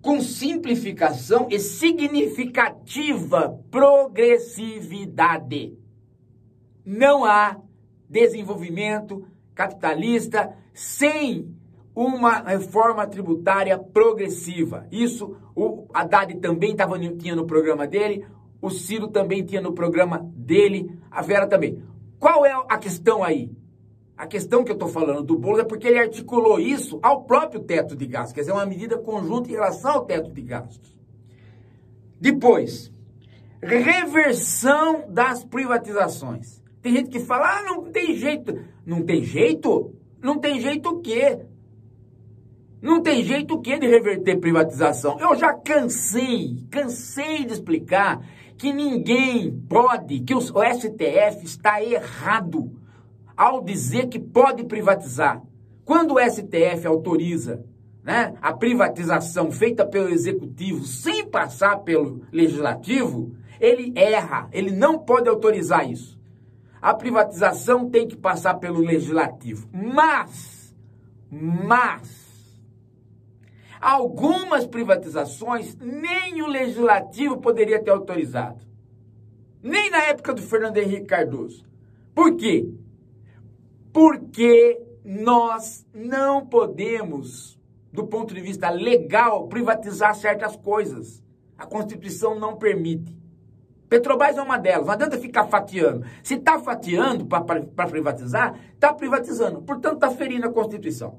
com 0.00 0.20
simplificação 0.20 1.48
e 1.50 1.58
significativa 1.58 3.58
progressividade. 3.72 5.76
Não 6.86 7.24
há 7.24 7.56
desenvolvimento 8.08 9.26
capitalista 9.54 10.54
sem 10.72 11.58
uma 11.94 12.40
reforma 12.40 13.06
tributária 13.06 13.78
progressiva. 13.78 14.86
Isso 14.90 15.36
o 15.54 15.86
Haddad 15.92 16.34
também 16.36 16.74
tava, 16.74 16.98
tinha 16.98 17.34
no 17.34 17.46
programa 17.46 17.86
dele, 17.86 18.26
o 18.60 18.70
Ciro 18.70 19.08
também 19.08 19.44
tinha 19.44 19.60
no 19.60 19.72
programa 19.72 20.18
dele, 20.34 20.90
a 21.10 21.22
Vera 21.22 21.46
também. 21.46 21.82
Qual 22.18 22.44
é 22.44 22.52
a 22.68 22.78
questão 22.78 23.24
aí? 23.24 23.50
A 24.16 24.26
questão 24.26 24.62
que 24.62 24.70
eu 24.70 24.74
estou 24.74 24.88
falando 24.88 25.22
do 25.22 25.38
Boulos 25.38 25.60
é 25.60 25.64
porque 25.64 25.88
ele 25.88 25.98
articulou 25.98 26.60
isso 26.60 26.98
ao 27.02 27.24
próprio 27.24 27.60
teto 27.60 27.96
de 27.96 28.06
gastos, 28.06 28.34
quer 28.34 28.40
dizer, 28.40 28.52
uma 28.52 28.66
medida 28.66 28.98
conjunta 28.98 29.48
em 29.48 29.52
relação 29.52 29.92
ao 29.92 30.04
teto 30.04 30.30
de 30.30 30.42
gastos. 30.42 30.94
Depois, 32.20 32.92
reversão 33.62 35.06
das 35.08 35.42
privatizações. 35.42 36.62
Tem 36.82 36.94
gente 36.94 37.10
que 37.10 37.20
fala, 37.20 37.58
ah, 37.58 37.62
não 37.62 37.90
tem 37.90 38.14
jeito. 38.14 38.58
Não 38.84 39.02
tem 39.02 39.22
jeito? 39.22 39.94
Não 40.22 40.38
tem 40.38 40.60
jeito 40.60 40.88
o 40.90 41.00
quê? 41.00 41.40
Não 42.80 43.02
tem 43.02 43.22
jeito 43.22 43.54
o 43.54 43.60
quê 43.60 43.78
de 43.78 43.86
reverter 43.86 44.38
privatização? 44.38 45.18
Eu 45.20 45.36
já 45.36 45.52
cansei, 45.52 46.64
cansei 46.70 47.44
de 47.44 47.52
explicar 47.52 48.24
que 48.56 48.72
ninguém 48.72 49.50
pode, 49.68 50.20
que 50.20 50.34
o 50.34 50.40
STF 50.40 51.44
está 51.44 51.82
errado 51.82 52.70
ao 53.36 53.62
dizer 53.62 54.08
que 54.08 54.18
pode 54.18 54.64
privatizar. 54.64 55.42
Quando 55.84 56.14
o 56.14 56.20
STF 56.20 56.86
autoriza 56.86 57.64
né, 58.02 58.34
a 58.40 58.52
privatização 58.52 59.50
feita 59.50 59.84
pelo 59.84 60.08
executivo 60.08 60.84
sem 60.84 61.26
passar 61.26 61.78
pelo 61.78 62.22
legislativo, 62.32 63.34
ele 63.60 63.92
erra, 63.94 64.48
ele 64.52 64.70
não 64.70 64.98
pode 64.98 65.28
autorizar 65.28 65.90
isso. 65.90 66.18
A 66.80 66.94
privatização 66.94 67.90
tem 67.90 68.08
que 68.08 68.16
passar 68.16 68.54
pelo 68.54 68.80
legislativo. 68.80 69.68
Mas, 69.72 70.74
mas, 71.30 72.29
algumas 73.80 74.66
privatizações 74.66 75.76
nem 75.76 76.42
o 76.42 76.46
legislativo 76.46 77.38
poderia 77.38 77.82
ter 77.82 77.90
autorizado. 77.90 78.64
Nem 79.62 79.90
na 79.90 80.04
época 80.04 80.34
do 80.34 80.42
Fernando 80.42 80.78
Henrique 80.78 81.06
Cardoso. 81.06 81.64
Por 82.14 82.36
quê? 82.36 82.68
Porque 83.92 84.80
nós 85.04 85.86
não 85.92 86.46
podemos 86.46 87.60
do 87.92 88.06
ponto 88.06 88.32
de 88.32 88.40
vista 88.40 88.70
legal, 88.70 89.48
privatizar 89.48 90.14
certas 90.14 90.56
coisas. 90.56 91.22
A 91.58 91.66
Constituição 91.66 92.38
não 92.38 92.56
permite. 92.56 93.18
Petrobras 93.88 94.38
é 94.38 94.42
uma 94.42 94.56
delas, 94.56 94.86
não 94.86 94.94
adianta 94.94 95.18
ficar 95.18 95.46
fatiando. 95.46 96.06
Se 96.22 96.34
está 96.34 96.60
fatiando 96.60 97.26
para 97.26 97.88
privatizar, 97.88 98.54
está 98.72 98.94
privatizando. 98.94 99.60
Portanto, 99.62 99.94
está 99.94 100.10
ferindo 100.10 100.46
a 100.46 100.52
Constituição. 100.52 101.18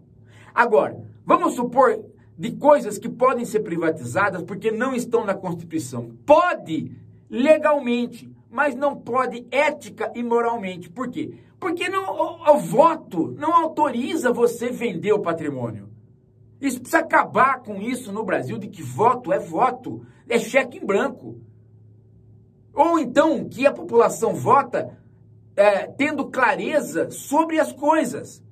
Agora, 0.55 0.97
vamos 1.25 1.53
supor 1.55 2.01
de 2.41 2.53
coisas 2.53 2.97
que 2.97 3.07
podem 3.07 3.45
ser 3.45 3.59
privatizadas 3.59 4.41
porque 4.41 4.71
não 4.71 4.95
estão 4.95 5.23
na 5.23 5.35
Constituição. 5.35 6.09
Pode 6.25 6.91
legalmente, 7.29 8.35
mas 8.49 8.73
não 8.73 8.95
pode 8.95 9.45
ética 9.51 10.11
e 10.15 10.23
moralmente. 10.23 10.89
Por 10.89 11.07
quê? 11.11 11.35
Porque 11.59 11.87
não, 11.87 12.03
o, 12.03 12.55
o 12.55 12.57
voto 12.57 13.35
não 13.37 13.53
autoriza 13.53 14.33
você 14.33 14.71
vender 14.71 15.13
o 15.13 15.19
patrimônio. 15.19 15.87
Isso 16.59 16.79
precisa 16.79 17.03
acabar 17.03 17.59
com 17.59 17.79
isso 17.79 18.11
no 18.11 18.23
Brasil, 18.23 18.57
de 18.57 18.67
que 18.67 18.81
voto 18.81 19.31
é 19.31 19.37
voto, 19.37 20.03
é 20.27 20.39
cheque 20.39 20.79
em 20.79 20.85
branco. 20.85 21.39
Ou 22.73 22.97
então 22.97 23.47
que 23.47 23.67
a 23.67 23.71
população 23.71 24.33
vota 24.33 24.97
é, 25.55 25.85
tendo 25.85 26.25
clareza 26.25 27.11
sobre 27.11 27.59
as 27.59 27.71
coisas. 27.71 28.43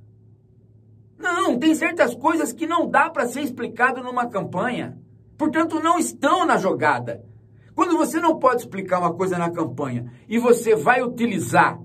Não, 1.19 1.59
tem 1.59 1.75
certas 1.75 2.15
coisas 2.15 2.53
que 2.53 2.65
não 2.65 2.89
dá 2.89 3.09
para 3.09 3.27
ser 3.27 3.41
explicado 3.41 4.01
numa 4.01 4.27
campanha. 4.27 4.97
Portanto, 5.37 5.79
não 5.79 5.99
estão 5.99 6.45
na 6.45 6.57
jogada. 6.57 7.23
Quando 7.75 7.97
você 7.97 8.19
não 8.19 8.39
pode 8.39 8.61
explicar 8.61 8.99
uma 8.99 9.13
coisa 9.13 9.37
na 9.37 9.49
campanha 9.49 10.11
e 10.27 10.37
você 10.37 10.75
vai 10.75 11.01
utilizar 11.01 11.79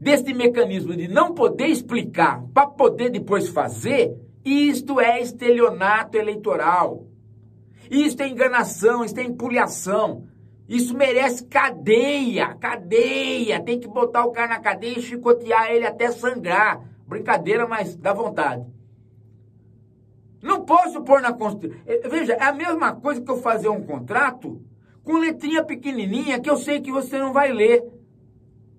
deste 0.00 0.32
mecanismo 0.32 0.94
de 0.94 1.08
não 1.08 1.34
poder 1.34 1.66
explicar 1.66 2.42
para 2.54 2.66
poder 2.66 3.10
depois 3.10 3.48
fazer, 3.48 4.16
isto 4.44 5.00
é 5.00 5.20
estelionato 5.20 6.16
eleitoral. 6.16 7.06
Isto 7.90 8.22
é 8.22 8.28
enganação, 8.28 9.04
isto 9.04 9.18
é 9.18 9.24
empulhação. 9.24 10.26
Isso 10.68 10.94
merece 10.94 11.44
cadeia, 11.44 12.54
cadeia. 12.54 13.62
Tem 13.62 13.78
que 13.80 13.88
botar 13.88 14.24
o 14.24 14.32
cara 14.32 14.48
na 14.48 14.60
cadeia 14.60 14.98
e 14.98 15.02
chicotear 15.02 15.70
ele 15.70 15.86
até 15.86 16.10
sangrar. 16.10 16.87
Brincadeira, 17.08 17.66
mas 17.66 17.96
dá 17.96 18.12
vontade. 18.12 18.66
Não 20.42 20.64
posso 20.64 21.02
pôr 21.02 21.20
na 21.22 21.32
Constituição. 21.32 21.80
Eh, 21.86 22.06
veja, 22.08 22.34
é 22.34 22.44
a 22.44 22.52
mesma 22.52 22.94
coisa 22.94 23.20
que 23.20 23.30
eu 23.30 23.38
fazer 23.38 23.68
um 23.68 23.82
contrato 23.82 24.60
com 25.02 25.16
letrinha 25.16 25.64
pequenininha 25.64 26.38
que 26.38 26.50
eu 26.50 26.56
sei 26.56 26.80
que 26.80 26.92
você 26.92 27.18
não 27.18 27.32
vai 27.32 27.50
ler. 27.50 27.82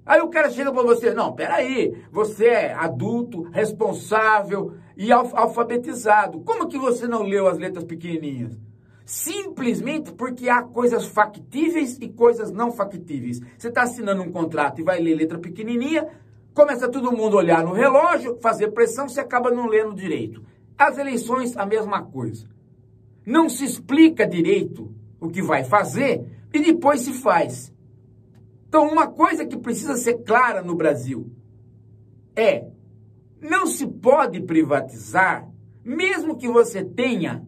Aí 0.05 0.21
o 0.21 0.29
cara 0.29 0.49
chega 0.49 0.71
para 0.71 0.83
você, 0.83 1.13
não, 1.13 1.33
peraí, 1.33 2.03
você 2.11 2.47
é 2.47 2.73
adulto, 2.73 3.43
responsável 3.51 4.75
e 4.95 5.11
alfabetizado. 5.11 6.41
Como 6.41 6.67
que 6.67 6.77
você 6.77 7.07
não 7.07 7.23
leu 7.23 7.47
as 7.47 7.57
letras 7.57 7.83
pequenininhas? 7.83 8.57
Simplesmente 9.05 10.11
porque 10.13 10.49
há 10.49 10.61
coisas 10.61 11.07
factíveis 11.07 11.97
e 11.99 12.07
coisas 12.07 12.51
não 12.51 12.71
factíveis. 12.71 13.39
Você 13.57 13.69
está 13.69 13.81
assinando 13.81 14.21
um 14.21 14.31
contrato 14.31 14.81
e 14.81 14.83
vai 14.83 14.99
ler 14.99 15.15
letra 15.15 15.39
pequenininha, 15.39 16.07
começa 16.59 16.89
todo 16.89 17.15
mundo 17.15 17.37
a 17.37 17.39
olhar 17.39 17.63
no 17.63 17.71
relógio, 17.71 18.37
fazer 18.41 18.71
pressão, 18.71 19.07
você 19.07 19.21
acaba 19.21 19.49
não 19.49 19.65
lendo 19.65 19.95
direito. 19.95 20.43
As 20.77 20.97
eleições, 20.97 21.55
a 21.55 21.65
mesma 21.65 22.03
coisa. 22.03 22.49
Não 23.25 23.47
se 23.47 23.63
explica 23.63 24.27
direito 24.27 24.93
o 25.21 25.29
que 25.29 25.41
vai 25.41 25.63
fazer 25.63 26.25
e 26.53 26.59
depois 26.59 26.99
se 26.99 27.13
faz. 27.13 27.73
Então, 28.67 28.89
uma 28.89 29.07
coisa 29.07 29.45
que 29.45 29.55
precisa 29.55 29.95
ser 29.95 30.15
clara 30.25 30.61
no 30.61 30.75
Brasil 30.75 31.31
é: 32.35 32.67
não 33.39 33.65
se 33.65 33.87
pode 33.87 34.41
privatizar, 34.41 35.47
mesmo 35.81 36.35
que 36.35 36.49
você 36.49 36.83
tenha 36.83 37.41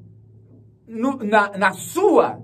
no, 0.87 1.17
na, 1.17 1.57
na, 1.57 1.73
sua 1.73 2.41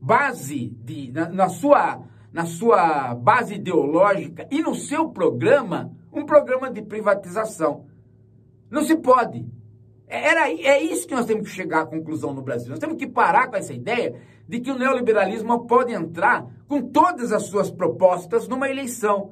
base, 0.00 0.68
de, 0.84 1.10
na, 1.10 1.28
na, 1.30 1.48
sua, 1.48 2.00
na 2.36 2.44
sua 2.44 3.14
base 3.14 3.54
ideológica 3.54 4.46
e 4.50 4.60
no 4.60 4.74
seu 4.74 5.08
programa, 5.08 5.90
um 6.12 6.26
programa 6.26 6.70
de 6.70 6.82
privatização. 6.82 7.86
Não 8.70 8.82
se 8.82 8.94
pode. 8.94 9.46
Era, 10.06 10.50
é 10.50 10.82
isso 10.82 11.08
que 11.08 11.14
nós 11.14 11.24
temos 11.24 11.48
que 11.48 11.54
chegar 11.54 11.80
à 11.80 11.86
conclusão 11.86 12.34
no 12.34 12.42
Brasil. 12.42 12.68
Nós 12.68 12.78
temos 12.78 12.98
que 12.98 13.06
parar 13.06 13.48
com 13.48 13.56
essa 13.56 13.72
ideia 13.72 14.20
de 14.46 14.60
que 14.60 14.70
o 14.70 14.78
neoliberalismo 14.78 15.66
pode 15.66 15.94
entrar 15.94 16.46
com 16.68 16.82
todas 16.82 17.32
as 17.32 17.44
suas 17.44 17.70
propostas 17.70 18.46
numa 18.46 18.68
eleição. 18.68 19.30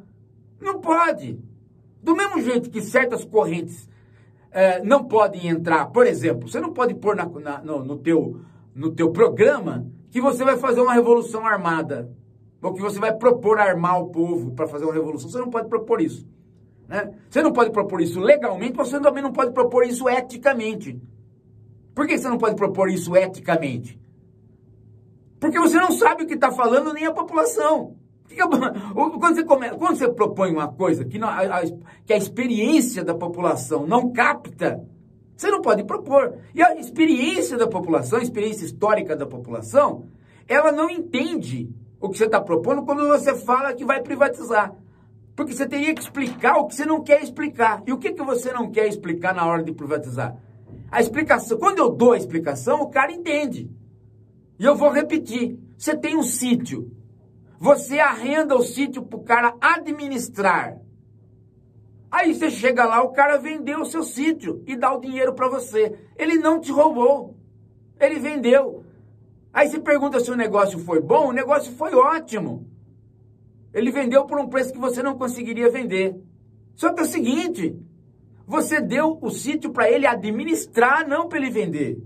Não 0.58 0.80
pode. 0.80 1.38
Do 2.02 2.16
mesmo 2.16 2.40
jeito 2.40 2.70
que 2.70 2.80
certas 2.80 3.22
correntes 3.22 3.86
eh, 4.50 4.82
não 4.82 5.04
podem 5.04 5.48
entrar, 5.48 5.90
por 5.90 6.06
exemplo, 6.06 6.48
você 6.48 6.58
não 6.58 6.72
pode 6.72 6.94
pôr 6.94 7.14
na, 7.14 7.26
na, 7.26 7.62
no, 7.62 7.84
no, 7.84 7.98
teu, 7.98 8.40
no 8.74 8.92
teu 8.92 9.10
programa 9.12 9.86
que 10.10 10.22
você 10.22 10.42
vai 10.42 10.56
fazer 10.56 10.80
uma 10.80 10.94
revolução 10.94 11.46
armada, 11.46 12.10
ou 12.64 12.72
que 12.72 12.80
você 12.80 12.98
vai 12.98 13.12
propor 13.14 13.58
armar 13.58 14.00
o 14.00 14.08
povo 14.08 14.52
para 14.52 14.66
fazer 14.66 14.86
uma 14.86 14.94
revolução. 14.94 15.28
Você 15.28 15.38
não 15.38 15.50
pode 15.50 15.68
propor 15.68 16.00
isso. 16.00 16.26
Né? 16.88 17.14
Você 17.28 17.42
não 17.42 17.52
pode 17.52 17.70
propor 17.70 18.00
isso 18.00 18.18
legalmente, 18.18 18.74
você 18.74 18.98
também 18.98 19.22
não 19.22 19.32
pode 19.32 19.52
propor 19.52 19.84
isso 19.84 20.08
eticamente. 20.08 20.98
Por 21.94 22.06
que 22.06 22.16
você 22.16 22.26
não 22.26 22.38
pode 22.38 22.56
propor 22.56 22.88
isso 22.88 23.14
eticamente? 23.14 24.00
Porque 25.38 25.58
você 25.58 25.76
não 25.76 25.92
sabe 25.92 26.24
o 26.24 26.26
que 26.26 26.34
está 26.34 26.50
falando 26.50 26.94
nem 26.94 27.04
a 27.04 27.12
população. 27.12 27.96
Quando 28.94 29.34
você, 29.34 29.44
come, 29.44 29.68
quando 29.76 29.96
você 29.96 30.08
propõe 30.08 30.50
uma 30.50 30.68
coisa 30.68 31.04
que, 31.04 31.18
não, 31.18 31.28
a, 31.28 31.42
a, 31.42 31.62
que 32.06 32.14
a 32.14 32.16
experiência 32.16 33.04
da 33.04 33.14
população 33.14 33.86
não 33.86 34.10
capta, 34.10 34.82
você 35.36 35.50
não 35.50 35.60
pode 35.60 35.84
propor. 35.84 36.38
E 36.54 36.62
a 36.62 36.74
experiência 36.76 37.58
da 37.58 37.66
população, 37.66 38.18
a 38.18 38.22
experiência 38.22 38.64
histórica 38.64 39.14
da 39.14 39.26
população, 39.26 40.06
ela 40.48 40.72
não 40.72 40.88
entende 40.88 41.70
o 42.04 42.10
que 42.10 42.18
você 42.18 42.26
está 42.26 42.38
propondo 42.38 42.84
quando 42.84 43.08
você 43.08 43.34
fala 43.34 43.72
que 43.72 43.82
vai 43.82 44.02
privatizar. 44.02 44.74
Porque 45.34 45.54
você 45.54 45.66
teria 45.66 45.94
que 45.94 46.02
explicar 46.02 46.58
o 46.58 46.66
que 46.66 46.74
você 46.74 46.84
não 46.84 47.02
quer 47.02 47.22
explicar. 47.22 47.82
E 47.86 47.92
o 47.94 47.98
que, 47.98 48.12
que 48.12 48.22
você 48.22 48.52
não 48.52 48.70
quer 48.70 48.86
explicar 48.86 49.34
na 49.34 49.46
hora 49.46 49.64
de 49.64 49.72
privatizar? 49.72 50.36
A 50.90 51.00
explicação, 51.00 51.56
quando 51.58 51.78
eu 51.78 51.88
dou 51.88 52.12
a 52.12 52.18
explicação, 52.18 52.82
o 52.82 52.90
cara 52.90 53.10
entende. 53.10 53.70
E 54.58 54.64
eu 54.66 54.76
vou 54.76 54.90
repetir: 54.90 55.58
você 55.78 55.96
tem 55.96 56.14
um 56.14 56.22
sítio, 56.22 56.92
você 57.58 57.98
arrenda 57.98 58.54
o 58.54 58.62
sítio 58.62 59.02
para 59.02 59.18
o 59.18 59.24
cara 59.24 59.56
administrar. 59.58 60.76
Aí 62.10 62.34
você 62.34 62.50
chega 62.50 62.84
lá, 62.84 63.02
o 63.02 63.12
cara 63.12 63.38
vendeu 63.38 63.80
o 63.80 63.86
seu 63.86 64.02
sítio 64.02 64.62
e 64.66 64.76
dá 64.76 64.94
o 64.94 65.00
dinheiro 65.00 65.32
para 65.32 65.48
você. 65.48 65.98
Ele 66.18 66.36
não 66.36 66.60
te 66.60 66.70
roubou, 66.70 67.34
ele 67.98 68.20
vendeu. 68.20 68.83
Aí 69.54 69.68
você 69.68 69.78
pergunta 69.78 70.18
se 70.18 70.32
o 70.32 70.36
negócio 70.36 70.80
foi 70.80 71.00
bom, 71.00 71.28
o 71.28 71.32
negócio 71.32 71.72
foi 71.74 71.94
ótimo. 71.94 72.68
Ele 73.72 73.92
vendeu 73.92 74.26
por 74.26 74.36
um 74.40 74.48
preço 74.48 74.72
que 74.72 74.80
você 74.80 75.00
não 75.00 75.16
conseguiria 75.16 75.70
vender. 75.70 76.20
Só 76.74 76.92
que 76.92 77.00
é 77.00 77.04
o 77.04 77.06
seguinte, 77.06 77.78
você 78.44 78.80
deu 78.80 79.16
o 79.22 79.30
sítio 79.30 79.70
para 79.70 79.88
ele 79.88 80.08
administrar, 80.08 81.06
não 81.06 81.28
para 81.28 81.38
ele 81.38 81.50
vender. 81.50 82.02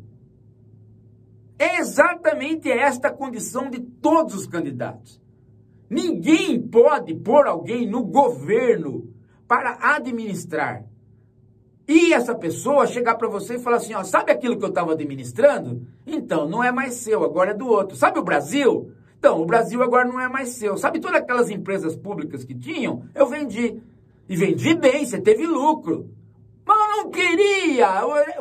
É 1.58 1.78
exatamente 1.78 2.70
esta 2.70 3.08
a 3.08 3.12
condição 3.12 3.70
de 3.70 3.80
todos 3.80 4.34
os 4.34 4.46
candidatos. 4.46 5.18
Ninguém 5.88 6.60
pode 6.60 7.14
pôr 7.14 7.46
alguém 7.46 7.88
no 7.88 8.04
governo 8.04 9.10
para 9.48 9.78
administrar. 9.96 10.84
E 11.88 12.12
essa 12.12 12.34
pessoa 12.34 12.86
chegar 12.86 13.14
para 13.14 13.28
você 13.28 13.54
e 13.54 13.58
falar 13.58 13.78
assim, 13.78 13.94
ó, 13.94 14.04
sabe 14.04 14.30
aquilo 14.30 14.58
que 14.58 14.64
eu 14.64 14.68
estava 14.68 14.92
administrando? 14.92 15.86
Então, 16.06 16.46
não 16.46 16.62
é 16.62 16.70
mais 16.70 16.94
seu, 16.94 17.24
agora 17.24 17.52
é 17.52 17.54
do 17.54 17.66
outro. 17.66 17.96
Sabe 17.96 18.18
o 18.18 18.22
Brasil? 18.22 18.92
Então, 19.18 19.40
o 19.40 19.46
Brasil 19.46 19.82
agora 19.82 20.06
não 20.06 20.20
é 20.20 20.28
mais 20.28 20.50
seu. 20.50 20.76
Sabe 20.76 21.00
todas 21.00 21.22
aquelas 21.22 21.48
empresas 21.48 21.96
públicas 21.96 22.44
que 22.44 22.54
tinham? 22.54 23.04
Eu 23.14 23.26
vendi. 23.26 23.80
E 24.28 24.36
vendi 24.36 24.74
bem, 24.74 25.06
você 25.06 25.18
teve 25.18 25.46
lucro. 25.46 26.10
Mas 26.66 26.78
eu 26.78 27.04
não 27.04 27.10
queria. 27.10 27.88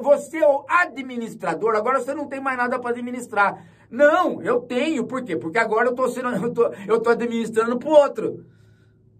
Você 0.01 0.39
é 0.39 0.47
o 0.47 0.65
administrador, 0.67 1.73
agora 1.77 2.01
você 2.01 2.13
não 2.13 2.27
tem 2.27 2.41
mais 2.41 2.57
nada 2.57 2.77
para 2.77 2.89
administrar. 2.89 3.65
Não, 3.89 4.41
eu 4.41 4.59
tenho. 4.59 5.05
Por 5.05 5.23
quê? 5.23 5.37
Porque 5.37 5.57
agora 5.57 5.87
eu 5.87 5.95
tô, 5.95 6.09
sendo, 6.09 6.27
eu 6.35 6.53
tô, 6.53 6.69
eu 6.85 6.99
tô 6.99 7.11
administrando 7.11 7.79
para 7.79 7.89
o 7.89 7.93
outro. 7.93 8.45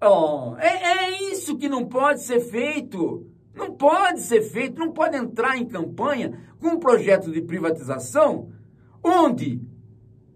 Oh, 0.01 0.53
é, 0.59 1.05
é 1.07 1.31
isso 1.31 1.57
que 1.57 1.69
não 1.69 1.85
pode 1.85 2.21
ser 2.23 2.41
feito. 2.41 3.25
Não 3.57 3.71
pode 3.71 4.21
ser 4.21 4.41
feito, 4.41 4.79
não 4.79 4.91
pode 4.91 5.17
entrar 5.17 5.57
em 5.57 5.65
campanha 5.65 6.39
com 6.59 6.67
um 6.67 6.79
projeto 6.79 7.31
de 7.31 7.41
privatização 7.41 8.49
onde, 9.03 9.61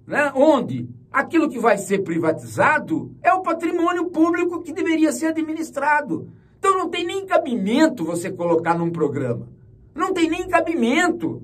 né, 0.08 0.32
onde 0.36 0.90
aquilo 1.12 1.50
que 1.50 1.60
vai 1.60 1.78
ser 1.78 2.00
privatizado 2.00 3.14
é 3.22 3.34
o 3.34 3.42
patrimônio 3.42 4.10
público 4.10 4.62
que 4.62 4.74
deveria 4.74 5.12
ser 5.12 5.28
administrado. 5.28 6.32
Então 6.58 6.78
não 6.78 6.90
tem 6.90 7.06
nem 7.06 7.26
cabimento 7.26 8.06
você 8.06 8.32
colocar 8.32 8.78
num 8.78 8.92
programa. 8.92 9.48
Não 9.94 10.14
tem 10.14 10.30
nem 10.30 10.48
cabimento. 10.48 11.44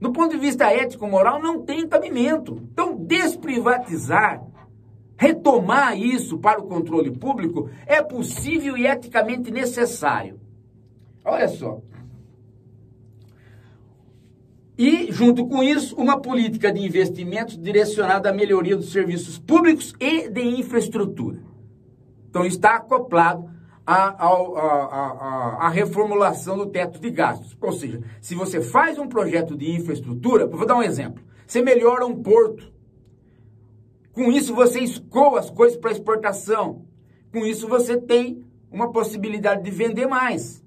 Do 0.00 0.12
ponto 0.12 0.30
de 0.30 0.38
vista 0.38 0.72
ético-moral, 0.72 1.42
não 1.42 1.60
tem 1.60 1.86
cabimento. 1.86 2.62
Então, 2.72 2.96
desprivatizar, 2.96 4.42
retomar 5.14 5.98
isso 5.98 6.38
para 6.38 6.58
o 6.58 6.66
controle 6.66 7.10
público 7.10 7.68
é 7.86 8.00
possível 8.00 8.78
e 8.78 8.86
eticamente 8.86 9.50
necessário. 9.50 10.39
Olha 11.24 11.48
só. 11.48 11.80
E, 14.76 15.12
junto 15.12 15.46
com 15.46 15.62
isso, 15.62 15.94
uma 15.96 16.18
política 16.20 16.72
de 16.72 16.80
investimentos 16.80 17.58
direcionada 17.58 18.30
à 18.30 18.32
melhoria 18.32 18.74
dos 18.74 18.90
serviços 18.92 19.38
públicos 19.38 19.94
e 20.00 20.30
de 20.30 20.40
infraestrutura. 20.40 21.38
Então, 22.30 22.46
está 22.46 22.76
acoplado 22.76 23.50
à, 23.86 25.68
reformulação 25.68 26.56
do 26.56 26.66
teto 26.66 26.98
de 26.98 27.10
gastos. 27.10 27.54
Ou 27.60 27.72
seja, 27.72 28.00
se 28.22 28.34
você 28.34 28.62
faz 28.62 28.98
um 28.98 29.06
projeto 29.06 29.54
de 29.54 29.70
infraestrutura, 29.70 30.46
vou 30.46 30.64
dar 30.64 30.76
um 30.76 30.82
exemplo. 30.82 31.22
Você 31.46 31.60
melhora 31.60 32.06
um 32.06 32.22
porto. 32.22 32.72
Com 34.12 34.32
isso, 34.32 34.54
você 34.54 34.80
escoa 34.80 35.40
as 35.40 35.50
coisas 35.50 35.76
para 35.76 35.92
exportação. 35.92 36.86
Com 37.30 37.44
isso, 37.44 37.68
você 37.68 37.98
tem 37.98 38.46
uma 38.70 38.90
possibilidade 38.90 39.62
de 39.62 39.70
vender 39.70 40.06
mais. 40.06 40.59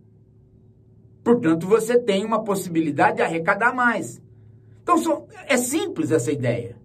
Portanto, 1.24 1.68
você 1.68 1.98
tem 1.98 2.26
uma 2.26 2.44
possibilidade 2.44 3.18
de 3.18 3.22
arrecadar 3.22 3.74
mais. 3.74 4.22
Então, 4.82 5.26
é 5.48 5.56
simples 5.56 6.12
essa 6.12 6.32
ideia. 6.32 6.76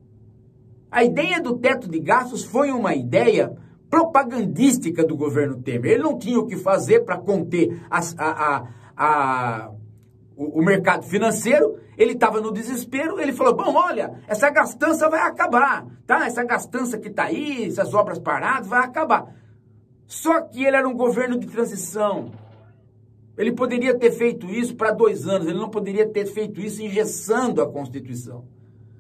A 0.91 1.05
ideia 1.05 1.41
do 1.41 1.59
teto 1.59 1.89
de 1.89 1.99
gastos 1.99 2.45
foi 2.45 2.71
uma 2.71 2.95
ideia 2.95 3.57
propagandística 3.91 5.05
do 5.05 5.17
governo 5.17 5.61
Temer. 5.61 5.93
Ele 5.93 6.03
não 6.03 6.19
tinha 6.19 6.39
o 6.39 6.47
que 6.47 6.57
fazer 6.57 7.01
para 7.01 7.19
conter 7.19 7.83
a, 7.91 8.01
a, 8.19 8.69
a, 8.97 9.71
o, 10.37 10.61
o 10.61 10.65
mercado 10.65 11.05
financeiro, 11.05 11.79
ele 11.97 12.13
estava 12.13 12.41
no 12.41 12.53
desespero, 12.53 13.21
ele 13.21 13.33
falou, 13.33 13.57
bom, 13.57 13.75
olha, 13.75 14.21
essa 14.29 14.49
gastança 14.51 15.09
vai 15.11 15.21
acabar, 15.21 15.85
tá? 16.07 16.27
Essa 16.27 16.45
gastança 16.45 16.97
que 16.97 17.09
está 17.09 17.25
aí, 17.25 17.67
essas 17.67 17.93
obras 17.93 18.21
paradas, 18.21 18.69
vai 18.69 18.85
acabar. 18.85 19.35
Só 20.07 20.41
que 20.43 20.65
ele 20.65 20.77
era 20.77 20.89
um 20.89 20.95
governo 20.95 21.39
de 21.39 21.49
transição, 21.49 22.31
ele 23.39 23.53
poderia 23.53 23.97
ter 23.97 24.11
feito 24.11 24.51
isso 24.51 24.75
para 24.75 24.91
dois 24.91 25.29
anos, 25.29 25.47
ele 25.47 25.59
não 25.59 25.71
poderia 25.71 26.09
ter 26.09 26.27
feito 26.27 26.61
isso 26.61 26.83
engessando 26.83 27.63
a 27.63 27.71
Constituição. 27.71 28.45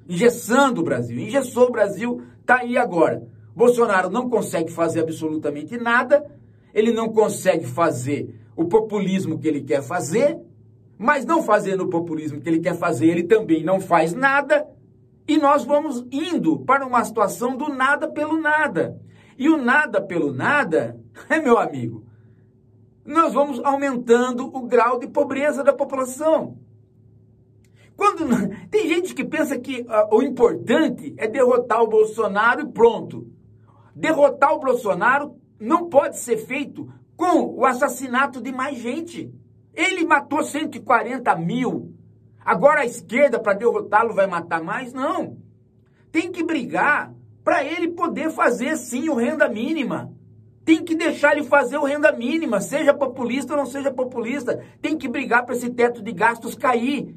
Engessando 0.09 0.81
o 0.81 0.85
Brasil. 0.85 1.18
Engessou 1.18 1.66
o 1.66 1.72
Brasil, 1.72 2.22
está 2.40 2.61
aí 2.61 2.79
agora. 2.79 3.27
Bolsonaro 3.55 4.09
não 4.09 4.31
consegue 4.31 4.70
fazer 4.70 5.01
absolutamente 5.01 5.77
nada, 5.77 6.24
ele 6.72 6.92
não 6.92 7.09
consegue 7.09 7.66
fazer 7.66 8.33
o 8.55 8.66
populismo 8.66 9.40
que 9.40 9.48
ele 9.48 9.62
quer 9.62 9.83
fazer, 9.83 10.38
mas 10.96 11.24
não 11.24 11.42
fazendo 11.42 11.83
o 11.83 11.88
populismo 11.88 12.40
que 12.40 12.48
ele 12.48 12.61
quer 12.61 12.77
fazer, 12.77 13.09
ele 13.09 13.24
também 13.24 13.64
não 13.64 13.81
faz 13.81 14.14
nada, 14.14 14.64
e 15.27 15.37
nós 15.37 15.64
vamos 15.64 16.07
indo 16.12 16.61
para 16.61 16.87
uma 16.87 17.05
situação 17.05 17.57
do 17.57 17.68
nada 17.68 18.09
pelo 18.09 18.40
nada. 18.40 18.96
E 19.37 19.48
o 19.48 19.57
nada 19.57 20.01
pelo 20.01 20.33
nada, 20.33 20.96
é 21.29 21.40
meu 21.40 21.59
amigo, 21.59 22.08
nós 23.09 23.33
vamos 23.33 23.59
aumentando 23.64 24.55
o 24.55 24.66
grau 24.66 24.99
de 24.99 25.09
pobreza 25.09 25.64
da 25.64 25.73
população. 25.73 26.59
Quando 27.97 28.27
tem 28.71 28.87
gente 28.87 29.14
que 29.14 29.25
pensa 29.25 29.59
que 29.59 29.81
uh, 29.81 30.14
o 30.14 30.23
importante 30.23 31.14
é 31.16 31.27
derrotar 31.27 31.83
o 31.83 31.88
Bolsonaro 31.88 32.61
e 32.61 32.71
pronto. 32.71 33.27
Derrotar 33.97 34.53
o 34.53 34.61
Bolsonaro 34.61 35.37
não 35.59 35.88
pode 35.88 36.18
ser 36.18 36.37
feito 36.37 36.92
com 37.16 37.57
o 37.57 37.64
assassinato 37.64 38.42
de 38.42 38.53
mais 38.53 38.77
gente. 38.79 39.33
Ele 39.75 40.05
matou 40.05 40.42
140 40.42 41.35
mil. 41.37 41.94
Agora 42.44 42.83
a 42.83 42.87
esquerda, 42.87 43.40
para 43.40 43.55
derrotá-lo, 43.55 44.14
vai 44.14 44.27
matar 44.27 44.62
mais? 44.62 44.92
Não. 44.92 45.38
Tem 46.12 46.31
que 46.31 46.44
brigar 46.44 47.12
para 47.42 47.64
ele 47.64 47.88
poder 47.88 48.31
fazer 48.31 48.77
sim 48.77 49.09
o 49.09 49.14
renda 49.14 49.49
mínima. 49.49 50.12
Tem 50.68 50.85
que 50.85 50.94
deixar 50.94 51.33
ele 51.33 51.46
fazer 51.46 51.78
o 51.78 51.85
renda 51.85 52.12
mínima, 52.12 52.61
seja 52.61 52.92
populista 52.92 53.54
ou 53.54 53.59
não 53.59 53.64
seja 53.64 53.90
populista. 53.90 54.62
Tem 54.83 54.98
que 54.98 55.09
brigar 55.09 55.46
para 55.46 55.54
esse 55.54 55.70
teto 55.70 56.02
de 56.02 56.12
gastos 56.12 56.54
cair. 56.54 57.16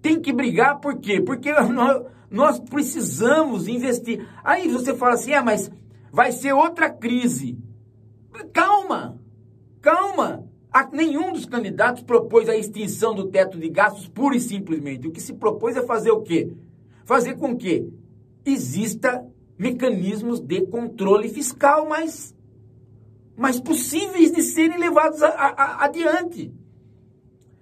Tem 0.00 0.18
que 0.18 0.32
brigar 0.32 0.80
por 0.80 0.96
quê? 0.96 1.20
Porque 1.20 1.52
nós, 1.68 2.02
nós 2.30 2.58
precisamos 2.58 3.68
investir. 3.68 4.26
Aí 4.42 4.68
você 4.68 4.94
fala 4.94 5.12
assim, 5.12 5.32
é, 5.32 5.42
mas 5.42 5.70
vai 6.10 6.32
ser 6.32 6.54
outra 6.54 6.88
crise. 6.88 7.58
Calma, 8.54 9.20
calma. 9.82 10.48
Nenhum 10.90 11.30
dos 11.30 11.44
candidatos 11.44 12.02
propôs 12.02 12.48
a 12.48 12.56
extinção 12.56 13.14
do 13.14 13.26
teto 13.26 13.58
de 13.58 13.68
gastos 13.68 14.08
pura 14.08 14.34
e 14.34 14.40
simplesmente. 14.40 15.06
O 15.06 15.12
que 15.12 15.20
se 15.20 15.34
propôs 15.34 15.76
é 15.76 15.82
fazer 15.82 16.10
o 16.10 16.22
quê? 16.22 16.54
Fazer 17.04 17.34
com 17.34 17.54
que 17.54 17.92
exista 18.46 19.26
mecanismos 19.58 20.40
de 20.40 20.62
controle 20.62 21.28
fiscal 21.28 21.86
mais 21.86 22.34
mas 23.38 23.60
possíveis 23.60 24.32
de 24.32 24.42
serem 24.42 24.78
levados 24.78 25.22
a, 25.22 25.28
a, 25.28 25.46
a, 25.46 25.84
adiante. 25.84 26.52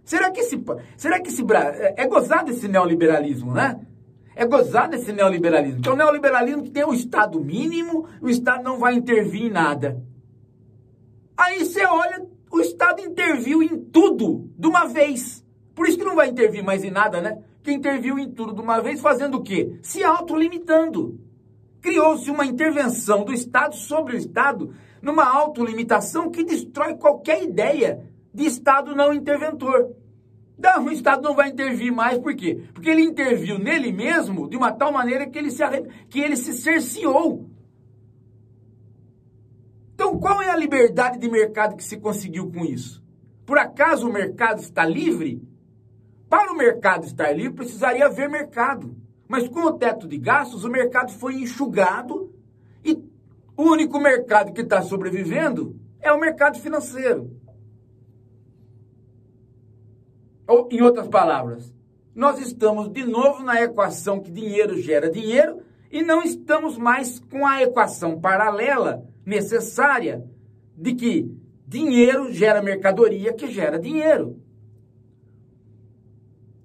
Será 0.03 0.31
que 0.31 0.41
esse, 0.41 0.59
será 0.97 1.21
que 1.21 1.29
esse 1.29 1.45
é, 1.53 2.03
é 2.03 2.07
gozado 2.07 2.51
esse 2.51 2.67
neoliberalismo, 2.67 3.53
né? 3.53 3.79
É 4.35 4.47
gozado 4.47 4.97
esse 4.97 5.12
neoliberalismo. 5.12 5.81
Então, 5.81 5.93
o 5.93 5.97
neoliberalismo 5.97 6.62
que 6.62 6.71
tem 6.71 6.85
o 6.85 6.95
Estado 6.95 7.39
mínimo, 7.39 8.09
o 8.23 8.29
Estado 8.29 8.65
não 8.65 8.79
vai 8.79 8.95
intervir 8.95 9.43
em 9.43 9.51
nada. 9.51 10.03
Aí 11.37 11.59
você 11.59 11.85
olha, 11.85 12.27
o 12.51 12.61
Estado 12.61 13.03
interviu 13.03 13.62
em 13.62 13.79
tudo 13.79 14.49
de 14.59 14.67
uma 14.67 14.87
vez. 14.87 15.45
Por 15.75 15.87
isso 15.87 15.99
que 15.99 16.05
não 16.05 16.15
vai 16.15 16.31
intervir 16.31 16.65
mais 16.65 16.85
em 16.85 16.91
nada, 16.91 17.21
né? 17.21 17.43
Que 17.62 17.71
interviu 17.71 18.19
em 18.19 18.31
tudo 18.31 18.55
de 18.55 18.61
uma 18.62 18.81
vez, 18.81 19.01
fazendo 19.01 19.39
o 19.39 19.43
quê? 19.43 19.79
Se 19.83 20.03
autolimitando. 20.03 21.21
Criou-se 21.83 22.31
uma 22.31 22.47
intervenção 22.47 23.25
do 23.25 23.33
Estado 23.33 23.75
sobre 23.75 24.15
o 24.15 24.19
Estado 24.19 24.73
numa 25.01 25.25
autolimitação 25.25 26.31
que 26.31 26.45
destrói 26.45 26.97
qualquer 26.97 27.43
ideia 27.43 28.03
de 28.33 28.45
Estado 28.45 28.95
não 28.95 29.13
interventor. 29.13 29.95
Não, 30.59 30.87
o 30.87 30.91
Estado 30.91 31.23
não 31.23 31.35
vai 31.35 31.51
intervir 31.51 31.93
mais, 31.93 32.19
por 32.19 32.35
quê? 32.35 32.63
Porque 32.73 32.89
ele 32.89 33.03
interviu 33.03 33.59
nele 33.59 33.93
mesmo 33.93 34.49
de 34.49 34.57
uma 34.57 34.73
tal 34.73 34.91
maneira 34.91 35.29
que 35.29 35.39
ele 35.39 35.51
se, 35.51 35.63
que 36.09 36.21
ele 36.21 36.37
se 36.37 36.55
cerceou. 36.55 37.49
Então, 39.95 40.19
qual 40.19 40.43
é 40.43 40.51
a 40.51 40.57
liberdade 40.57 41.19
de 41.19 41.31
mercado 41.31 41.77
que 41.77 41.85
se 41.85 41.99
conseguiu 41.99 42.51
com 42.51 42.65
isso? 42.65 43.03
Por 43.47 43.59
acaso 43.59 44.09
o 44.09 44.13
mercado 44.13 44.61
está 44.61 44.85
livre? 44.85 45.43
Para 46.29 46.53
o 46.53 46.57
mercado 46.57 47.07
estar 47.07 47.33
livre, 47.33 47.55
precisaria 47.55 48.07
haver 48.07 48.29
mercado. 48.29 48.97
Mas 49.29 49.49
com 49.49 49.61
o 49.61 49.73
teto 49.73 50.07
de 50.07 50.19
gastos, 50.19 50.65
o 50.65 50.71
mercado 50.71 51.13
foi 51.13 51.37
enxugado 51.37 52.33
o 53.57 53.62
único 53.62 53.99
mercado 53.99 54.53
que 54.53 54.61
está 54.61 54.83
sobrevivendo 54.83 55.77
é 56.01 56.12
o 56.12 56.21
mercado 56.21 56.59
financeiro. 56.59 57.31
Ou, 60.47 60.69
em 60.71 60.83
outras 60.83 61.09
palavras, 61.09 61.75
nós 62.14 62.38
estamos 62.38 62.90
de 62.92 63.05
novo 63.05 63.42
na 63.42 63.61
equação 63.62 64.21
que 64.21 64.31
dinheiro 64.31 64.81
gera 64.81 65.11
dinheiro 65.11 65.62
e 65.90 66.03
não 66.03 66.23
estamos 66.23 66.79
mais 66.79 67.19
com 67.19 67.47
a 67.47 67.62
equação 67.62 68.21
paralela 68.21 69.05
necessária 69.25 70.25
de 70.77 70.95
que 70.95 71.37
dinheiro 71.66 72.33
gera 72.33 72.62
mercadoria 72.62 73.33
que 73.33 73.49
gera 73.49 73.79
dinheiro. 73.79 74.40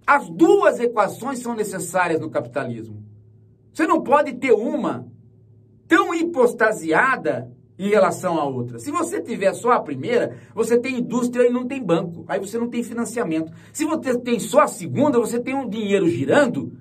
As 0.06 0.30
duas 0.30 0.80
equações 0.80 1.40
são 1.40 1.56
necessárias 1.56 2.20
no 2.20 2.30
capitalismo. 2.30 3.04
Você 3.74 3.88
não 3.88 4.02
pode 4.02 4.34
ter 4.34 4.52
uma 4.52 5.11
tão 5.92 6.16
hipostasiada 6.16 7.52
em 7.78 7.90
relação 7.90 8.40
à 8.40 8.46
outra. 8.46 8.80
Se 8.80 8.90
você 8.90 9.22
tiver 9.22 9.54
só 9.54 9.72
a 9.72 9.82
primeira, 9.82 10.38
você 10.56 10.80
tem 10.80 11.00
indústria 11.00 11.46
e 11.46 11.52
não 11.52 11.68
tem 11.68 11.84
banco. 11.84 12.24
Aí 12.30 12.40
você 12.40 12.58
não 12.58 12.70
tem 12.70 12.82
financiamento. 12.82 13.52
Se 13.74 13.84
você 13.84 14.18
tem 14.18 14.40
só 14.40 14.62
a 14.62 14.68
segunda, 14.68 15.20
você 15.20 15.38
tem 15.38 15.54
um 15.54 15.68
dinheiro 15.68 16.08
girando, 16.08 16.72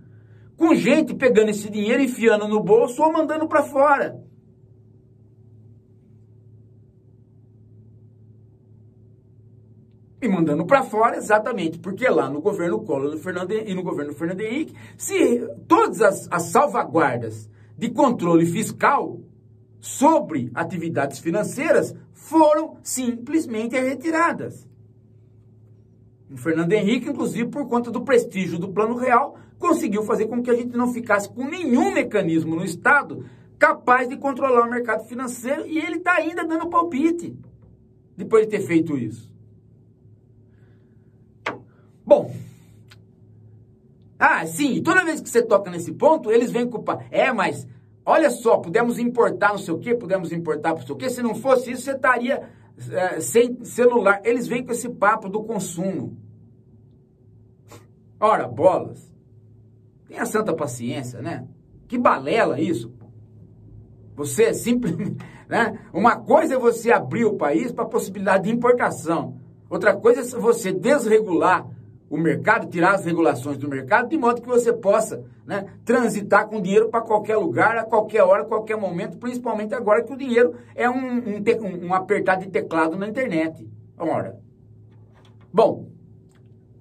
com 0.56 0.76
gente 0.76 1.12
pegando 1.12 1.50
esse 1.50 1.68
dinheiro, 1.68 2.00
enfiando 2.00 2.46
no 2.46 2.62
bolso 2.62 3.02
ou 3.02 3.12
mandando 3.12 3.48
para 3.48 3.64
fora. 3.64 4.22
e 10.22 10.28
mandando 10.28 10.66
para 10.66 10.82
fora 10.82 11.16
exatamente, 11.16 11.78
porque 11.78 12.06
lá 12.06 12.28
no 12.28 12.42
governo 12.42 12.80
Collor 12.80 13.16
Fernando, 13.16 13.52
e 13.52 13.74
no 13.74 13.82
governo 13.82 14.12
Fernando 14.12 14.42
Henrique, 14.42 14.74
se 14.98 15.48
todas 15.66 16.02
as, 16.02 16.28
as 16.30 16.42
salvaguardas 16.42 17.48
de 17.80 17.88
controle 17.88 18.44
fiscal 18.44 19.18
sobre 19.80 20.50
atividades 20.54 21.18
financeiras 21.18 21.94
foram 22.12 22.76
simplesmente 22.82 23.74
retiradas. 23.74 24.68
O 26.30 26.36
Fernando 26.36 26.74
Henrique, 26.74 27.08
inclusive, 27.08 27.48
por 27.48 27.66
conta 27.66 27.90
do 27.90 28.02
prestígio 28.02 28.58
do 28.58 28.68
Plano 28.68 28.96
Real, 28.96 29.38
conseguiu 29.58 30.02
fazer 30.02 30.26
com 30.26 30.42
que 30.42 30.50
a 30.50 30.54
gente 30.54 30.76
não 30.76 30.92
ficasse 30.92 31.30
com 31.30 31.42
nenhum 31.42 31.90
mecanismo 31.94 32.54
no 32.54 32.64
Estado 32.64 33.24
capaz 33.58 34.06
de 34.06 34.18
controlar 34.18 34.66
o 34.66 34.70
mercado 34.70 35.08
financeiro 35.08 35.66
e 35.66 35.78
ele 35.78 35.96
está 35.96 36.16
ainda 36.16 36.44
dando 36.44 36.68
palpite 36.68 37.34
depois 38.14 38.44
de 38.44 38.50
ter 38.50 38.60
feito 38.60 38.96
isso. 38.98 39.32
Bom, 42.04 42.30
ah, 44.20 44.46
sim, 44.46 44.82
toda 44.82 45.02
vez 45.02 45.18
que 45.18 45.30
você 45.30 45.40
toca 45.40 45.70
nesse 45.70 45.92
ponto, 45.92 46.30
eles 46.30 46.52
vêm 46.52 46.68
culpar. 46.68 47.06
É, 47.10 47.32
mas 47.32 47.66
olha 48.04 48.28
só, 48.28 48.58
pudemos 48.58 48.98
importar 48.98 49.48
não 49.48 49.58
sei 49.58 49.72
o 49.72 49.78
quê, 49.78 49.94
pudemos 49.94 50.30
importar 50.30 50.74
não 50.74 50.82
sei 50.82 50.94
o 50.94 50.98
quê. 50.98 51.08
Se 51.08 51.22
não 51.22 51.34
fosse 51.34 51.72
isso, 51.72 51.84
você 51.84 51.92
estaria 51.92 52.42
é, 52.90 53.18
sem 53.18 53.64
celular. 53.64 54.20
Eles 54.22 54.46
vêm 54.46 54.62
com 54.62 54.72
esse 54.72 54.90
papo 54.90 55.26
do 55.26 55.42
consumo. 55.42 56.18
Ora, 58.20 58.46
bolas. 58.46 59.10
Tenha 60.06 60.26
santa 60.26 60.52
paciência, 60.52 61.22
né? 61.22 61.48
Que 61.88 61.96
balela 61.96 62.60
isso. 62.60 62.92
Você 64.14 64.52
simplesmente. 64.52 65.16
Né? 65.50 65.80
Uma 65.92 66.14
coisa 66.14 66.54
é 66.54 66.56
você 66.56 66.92
abrir 66.92 67.24
o 67.24 67.34
país 67.34 67.72
para 67.72 67.82
a 67.82 67.88
possibilidade 67.88 68.44
de 68.44 68.52
importação. 68.52 69.40
Outra 69.68 69.96
coisa 69.96 70.20
é 70.20 70.40
você 70.40 70.72
desregular 70.72 71.66
o 72.10 72.18
mercado, 72.18 72.68
tirar 72.68 72.96
as 72.96 73.04
regulações 73.04 73.56
do 73.56 73.68
mercado, 73.68 74.08
de 74.08 74.18
modo 74.18 74.42
que 74.42 74.48
você 74.48 74.72
possa 74.72 75.24
né, 75.46 75.66
transitar 75.84 76.48
com 76.48 76.60
dinheiro 76.60 76.88
para 76.88 77.00
qualquer 77.00 77.36
lugar, 77.36 77.76
a 77.76 77.84
qualquer 77.84 78.24
hora, 78.24 78.42
a 78.42 78.46
qualquer 78.46 78.76
momento, 78.76 79.16
principalmente 79.16 79.72
agora 79.74 80.02
que 80.02 80.12
o 80.12 80.16
dinheiro 80.16 80.56
é 80.74 80.90
um, 80.90 80.96
um, 80.96 81.86
um 81.86 81.94
apertar 81.94 82.34
de 82.34 82.48
teclado 82.48 82.96
na 82.96 83.06
internet. 83.06 83.64
Ora. 83.96 84.40
Bom, 85.52 85.86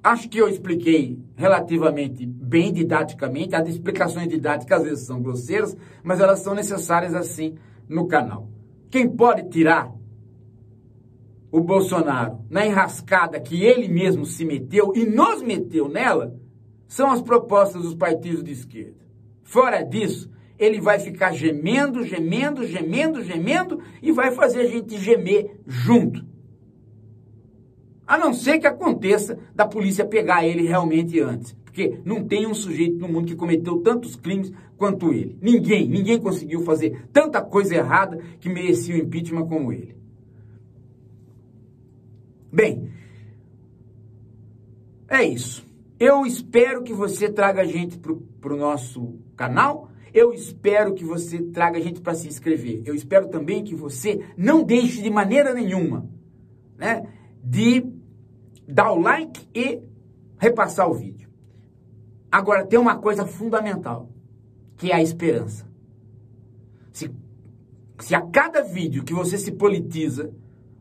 acho 0.03 0.27
que 0.27 0.39
eu 0.39 0.49
expliquei 0.49 1.19
relativamente 1.35 2.25
bem 2.25 2.73
didaticamente. 2.73 3.55
As 3.55 3.69
explicações 3.69 4.27
didáticas 4.27 4.79
às 4.79 4.83
vezes 4.83 5.05
são 5.05 5.21
grosseiras, 5.21 5.77
mas 6.01 6.19
elas 6.19 6.39
são 6.39 6.55
necessárias 6.55 7.13
assim 7.13 7.55
no 7.87 8.07
canal. 8.07 8.49
Quem 8.89 9.07
pode 9.07 9.47
tirar 9.49 9.93
o 11.51 11.59
Bolsonaro 11.61 12.39
na 12.49 12.65
enrascada 12.65 13.39
que 13.39 13.63
ele 13.63 13.87
mesmo 13.87 14.25
se 14.25 14.45
meteu 14.45 14.93
e 14.95 15.05
nos 15.05 15.41
meteu 15.41 15.87
nela, 15.87 16.35
são 16.87 17.11
as 17.11 17.21
propostas 17.21 17.81
dos 17.83 17.95
partidos 17.95 18.43
de 18.43 18.51
esquerda. 18.51 18.99
Fora 19.43 19.81
disso, 19.83 20.29
ele 20.57 20.81
vai 20.81 20.99
ficar 20.99 21.31
gemendo, 21.31 22.03
gemendo, 22.03 22.65
gemendo, 22.67 23.23
gemendo 23.23 23.79
e 24.01 24.11
vai 24.11 24.31
fazer 24.31 24.61
a 24.61 24.67
gente 24.67 24.97
gemer 24.97 25.61
junto. 25.65 26.25
A 28.05 28.17
não 28.17 28.33
ser 28.33 28.59
que 28.59 28.67
aconteça 28.67 29.37
da 29.53 29.67
polícia 29.67 30.03
pegar 30.03 30.45
ele 30.45 30.67
realmente 30.67 31.19
antes. 31.19 31.55
Porque 31.63 31.99
não 32.03 32.25
tem 32.25 32.47
um 32.47 32.53
sujeito 32.55 32.97
no 32.97 33.07
mundo 33.07 33.27
que 33.27 33.35
cometeu 33.35 33.77
tantos 33.77 34.15
crimes 34.15 34.51
quanto 34.75 35.13
ele. 35.13 35.37
Ninguém, 35.39 35.87
ninguém 35.87 36.19
conseguiu 36.19 36.61
fazer 36.61 37.07
tanta 37.13 37.39
coisa 37.39 37.75
errada 37.75 38.19
que 38.39 38.49
merecia 38.49 38.95
o 38.95 38.97
impeachment 38.97 39.45
como 39.45 39.71
ele. 39.71 39.98
Bem, 42.51 42.91
é 45.07 45.23
isso. 45.23 45.67
Eu 45.99 46.25
espero 46.25 46.83
que 46.83 46.93
você 46.93 47.29
traga 47.29 47.61
a 47.61 47.65
gente 47.65 47.97
para 47.97 48.53
o 48.53 48.57
nosso 48.57 49.19
canal. 49.35 49.91
Eu 50.13 50.33
espero 50.33 50.93
que 50.93 51.03
você 51.03 51.41
traga 51.41 51.77
a 51.77 51.81
gente 51.81 52.01
para 52.01 52.15
se 52.15 52.27
inscrever. 52.27 52.81
Eu 52.85 52.95
espero 52.95 53.27
também 53.27 53.63
que 53.63 53.75
você 53.75 54.25
não 54.37 54.63
deixe 54.63 55.01
de 55.01 55.09
maneira 55.09 55.53
nenhuma 55.53 56.09
né, 56.79 57.05
de 57.43 57.85
dar 58.65 58.91
o 58.93 59.01
like 59.01 59.47
e 59.53 59.81
repassar 60.37 60.89
o 60.89 60.93
vídeo. 60.93 61.29
Agora, 62.31 62.65
tem 62.65 62.79
uma 62.79 62.97
coisa 62.97 63.25
fundamental, 63.25 64.09
que 64.77 64.91
é 64.91 64.95
a 64.95 65.01
esperança. 65.01 65.67
Se, 66.93 67.11
se 67.99 68.15
a 68.15 68.21
cada 68.21 68.61
vídeo 68.63 69.03
que 69.03 69.13
você 69.13 69.37
se 69.37 69.51
politiza, 69.51 70.31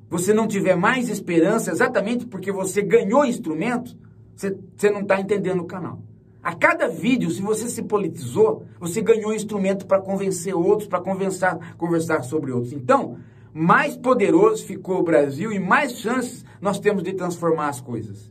você 0.09 0.33
não 0.33 0.49
tiver 0.49 0.77
mais 0.77 1.09
esperança, 1.09 1.71
exatamente 1.71 2.27
porque 2.27 2.51
você 2.51 2.81
ganhou 2.81 3.25
instrumento, 3.25 3.97
você, 4.35 4.57
você 4.77 4.91
não 4.91 5.01
está 5.01 5.21
entendendo 5.21 5.61
o 5.61 5.67
canal. 5.67 6.01
A 6.43 6.55
cada 6.55 6.89
vídeo, 6.89 7.31
se 7.31 7.43
você 7.43 7.69
se 7.69 7.83
politizou, 7.83 8.65
você 8.81 9.03
ganhou 9.03 9.35
instrumento 9.35 9.87
para 9.87 10.01
convencer 10.01 10.55
outros, 10.55 10.89
para 10.89 11.01
conversar, 11.01 11.77
conversar 11.77 12.23
sobre 12.23 12.53
outros. 12.53 12.73
Então, 12.73 13.19
mais 13.53 13.97
poderoso 13.97 14.65
ficou 14.65 15.01
o 15.01 15.03
Brasil 15.03 15.53
e 15.53 15.59
mais 15.59 15.99
chances 15.99 16.45
nós 16.61 16.79
temos 16.79 17.03
de 17.03 17.13
transformar 17.13 17.69
as 17.69 17.81
coisas. 17.81 18.31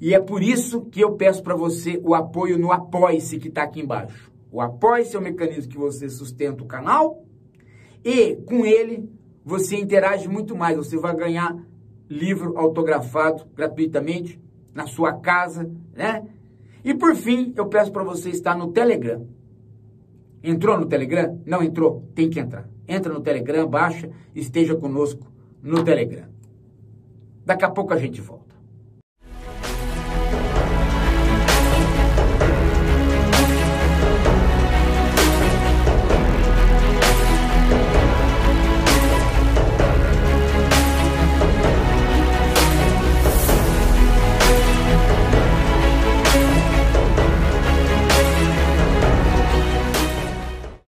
E 0.00 0.14
é 0.14 0.20
por 0.20 0.42
isso 0.42 0.82
que 0.82 1.00
eu 1.00 1.12
peço 1.12 1.42
para 1.42 1.54
você 1.54 2.00
o 2.02 2.14
apoio 2.14 2.58
no 2.58 2.72
Apoie-se 2.72 3.38
que 3.38 3.48
está 3.48 3.64
aqui 3.64 3.80
embaixo. 3.80 4.30
O 4.50 4.60
Apoie-se 4.60 5.14
é 5.14 5.18
o 5.18 5.22
mecanismo 5.22 5.70
que 5.70 5.78
você 5.78 6.08
sustenta 6.08 6.62
o 6.62 6.66
canal 6.66 7.24
e 8.04 8.36
com 8.46 8.64
ele 8.64 9.10
você 9.44 9.76
interage 9.76 10.28
muito 10.28 10.56
mais. 10.56 10.76
Você 10.76 10.96
vai 10.96 11.14
ganhar 11.14 11.56
livro 12.08 12.58
autografado 12.58 13.44
gratuitamente 13.54 14.40
na 14.74 14.86
sua 14.86 15.14
casa, 15.14 15.70
né? 15.94 16.26
E 16.84 16.94
por 16.94 17.14
fim, 17.14 17.52
eu 17.56 17.66
peço 17.66 17.92
para 17.92 18.02
você 18.02 18.30
estar 18.30 18.56
no 18.56 18.72
Telegram. 18.72 19.26
Entrou 20.42 20.78
no 20.78 20.86
Telegram? 20.86 21.40
Não 21.44 21.62
entrou? 21.62 22.08
Tem 22.14 22.30
que 22.30 22.40
entrar. 22.40 22.68
Entra 22.88 23.12
no 23.12 23.20
Telegram, 23.20 23.68
baixa, 23.68 24.10
esteja 24.34 24.74
conosco 24.74 25.30
no 25.62 25.84
Telegram. 25.84 26.28
Daqui 27.44 27.64
a 27.64 27.70
pouco 27.70 27.92
a 27.92 27.98
gente 27.98 28.20
volta. 28.20 28.39